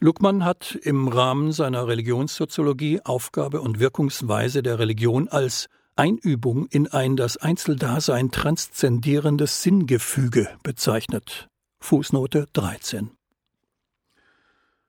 Luckmann 0.04 0.44
hat 0.44 0.78
im 0.82 1.08
Rahmen 1.08 1.54
seiner 1.54 1.88
Religionssoziologie 1.88 3.00
Aufgabe 3.06 3.62
und 3.62 3.80
Wirkungsweise 3.80 4.62
der 4.62 4.78
Religion 4.78 5.30
als 5.30 5.70
Einübung 5.96 6.66
in 6.66 6.88
ein 6.88 7.16
das 7.16 7.38
Einzeldasein 7.38 8.30
transzendierendes 8.30 9.64
Sinngefüge 9.64 10.50
bezeichnet. 10.62 11.48
Fußnote 11.80 12.50
13. 12.52 13.12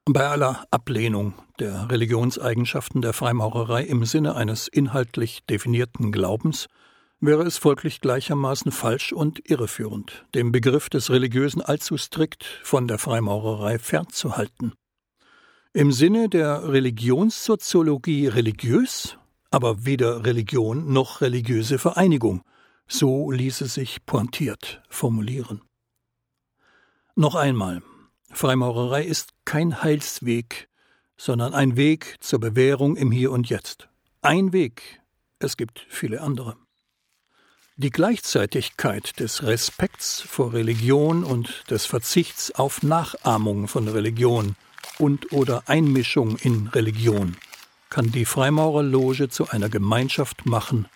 Bei 0.07 0.27
aller 0.27 0.65
Ablehnung 0.73 1.35
der 1.61 1.89
Religionseigenschaften 1.93 3.01
der 3.01 3.13
Freimaurerei 3.13 3.85
im 3.85 4.05
Sinne 4.07 4.35
eines 4.35 4.67
inhaltlich 4.67 5.45
definierten 5.49 6.11
Glaubens 6.11 6.67
wäre 7.21 7.45
es 7.45 7.57
folglich 7.57 8.01
gleichermaßen 8.01 8.73
falsch 8.73 9.13
und 9.13 9.49
irreführend, 9.49 10.27
den 10.35 10.51
Begriff 10.51 10.89
des 10.89 11.09
Religiösen 11.11 11.63
allzu 11.63 11.97
strikt 11.99 12.43
von 12.65 12.89
der 12.89 12.99
Freimaurerei 12.99 13.79
fernzuhalten. 13.79 14.73
Im 15.77 15.91
Sinne 15.91 16.29
der 16.29 16.69
Religionssoziologie 16.69 18.29
religiös, 18.29 19.19
aber 19.51 19.85
weder 19.85 20.25
Religion 20.25 20.93
noch 20.93 21.21
religiöse 21.21 21.81
Vereinigung, 21.81 22.45
so 22.87 23.33
ließe 23.33 23.67
sich 23.67 24.07
pointiert 24.07 24.81
formulieren. 24.89 25.63
Noch 27.17 27.35
einmal, 27.35 27.83
Freimaurerei 28.31 29.03
ist 29.03 29.31
kein 29.45 29.83
Heilsweg, 29.83 30.69
sondern 31.17 31.55
ein 31.55 31.77
Weg 31.77 32.19
zur 32.21 32.39
Bewährung 32.39 32.95
im 32.95 33.11
Hier 33.11 33.33
und 33.33 33.49
Jetzt. 33.49 33.89
Ein 34.23 34.53
Weg, 34.53 35.03
es 35.41 35.57
gibt 35.57 35.85
viele 35.89 36.21
andere. 36.21 36.55
Die 37.75 37.91
Gleichzeitigkeit 37.91 39.19
des 39.19 39.43
Respekts 39.43 40.21
vor 40.21 40.53
Religion 40.53 41.25
und 41.25 41.69
des 41.69 41.85
Verzichts 41.85 42.53
auf 42.53 42.85
Nachahmung 42.85 43.67
von 43.67 43.89
Religion 43.89 44.55
und 44.99 45.33
oder 45.33 45.65
Einmischung 45.67 46.37
in 46.37 46.69
Religion 46.69 47.37
kann 47.91 48.11
die 48.11 48.25
Freimaurerloge 48.25 49.29
zu 49.29 49.49
einer 49.51 49.69
Gemeinschaft 49.69 50.47
machen, 50.47 50.87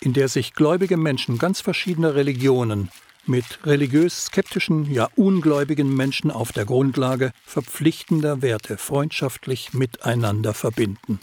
in 0.00 0.12
der 0.12 0.28
sich 0.28 0.54
gläubige 0.54 0.96
Menschen 0.96 1.38
ganz 1.38 1.60
verschiedener 1.60 2.14
Religionen 2.14 2.90
mit 3.26 3.44
religiös 3.64 4.26
skeptischen, 4.26 4.90
ja 4.92 5.08
ungläubigen 5.16 5.94
Menschen 5.94 6.30
auf 6.30 6.52
der 6.52 6.64
Grundlage 6.64 7.32
verpflichtender 7.44 8.42
Werte 8.42 8.76
freundschaftlich 8.76 9.72
miteinander 9.72 10.54
verbinden. 10.54 11.20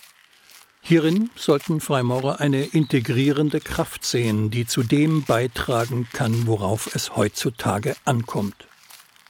Hierin 0.81 1.29
sollten 1.35 1.79
Freimaurer 1.79 2.39
eine 2.39 2.63
integrierende 2.63 3.59
Kraft 3.59 4.03
sehen, 4.03 4.49
die 4.49 4.65
zu 4.65 4.81
dem 4.83 5.23
beitragen 5.23 6.07
kann, 6.11 6.47
worauf 6.47 6.95
es 6.95 7.15
heutzutage 7.15 7.95
ankommt 8.03 8.65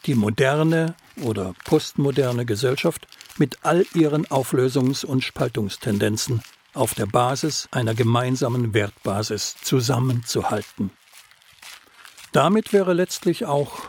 die 0.05 0.15
moderne 0.15 0.95
oder 1.21 1.53
postmoderne 1.65 2.45
Gesellschaft 2.45 3.07
mit 3.37 3.59
all 3.63 3.85
ihren 3.93 4.25
Auflösungs- 4.27 5.05
und 5.05 5.23
Spaltungstendenzen 5.23 6.41
auf 6.73 6.93
der 6.93 7.05
Basis 7.05 7.67
einer 7.71 7.93
gemeinsamen 7.93 8.73
Wertbasis 8.73 9.55
zusammenzuhalten. 9.61 10.91
Damit 12.31 12.71
wäre 12.71 12.93
letztlich 12.93 13.45
auch 13.45 13.79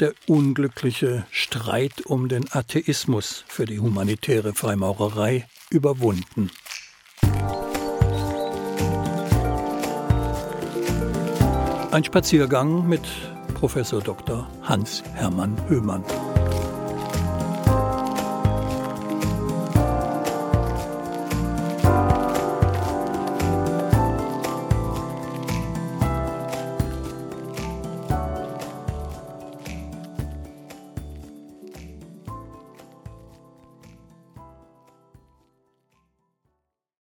der 0.00 0.14
unglückliche 0.26 1.26
Streit 1.30 2.06
um 2.06 2.28
den 2.28 2.50
Atheismus 2.50 3.44
für 3.46 3.66
die 3.66 3.78
humanitäre 3.78 4.54
Freimaurerei 4.54 5.46
überwunden. 5.70 6.50
Ein 11.92 12.04
Spaziergang 12.04 12.88
mit 12.88 13.02
Professor 13.52 14.00
Dr. 14.00 14.48
Hans-Hermann 14.62 15.56
Höhmann. 15.68 16.02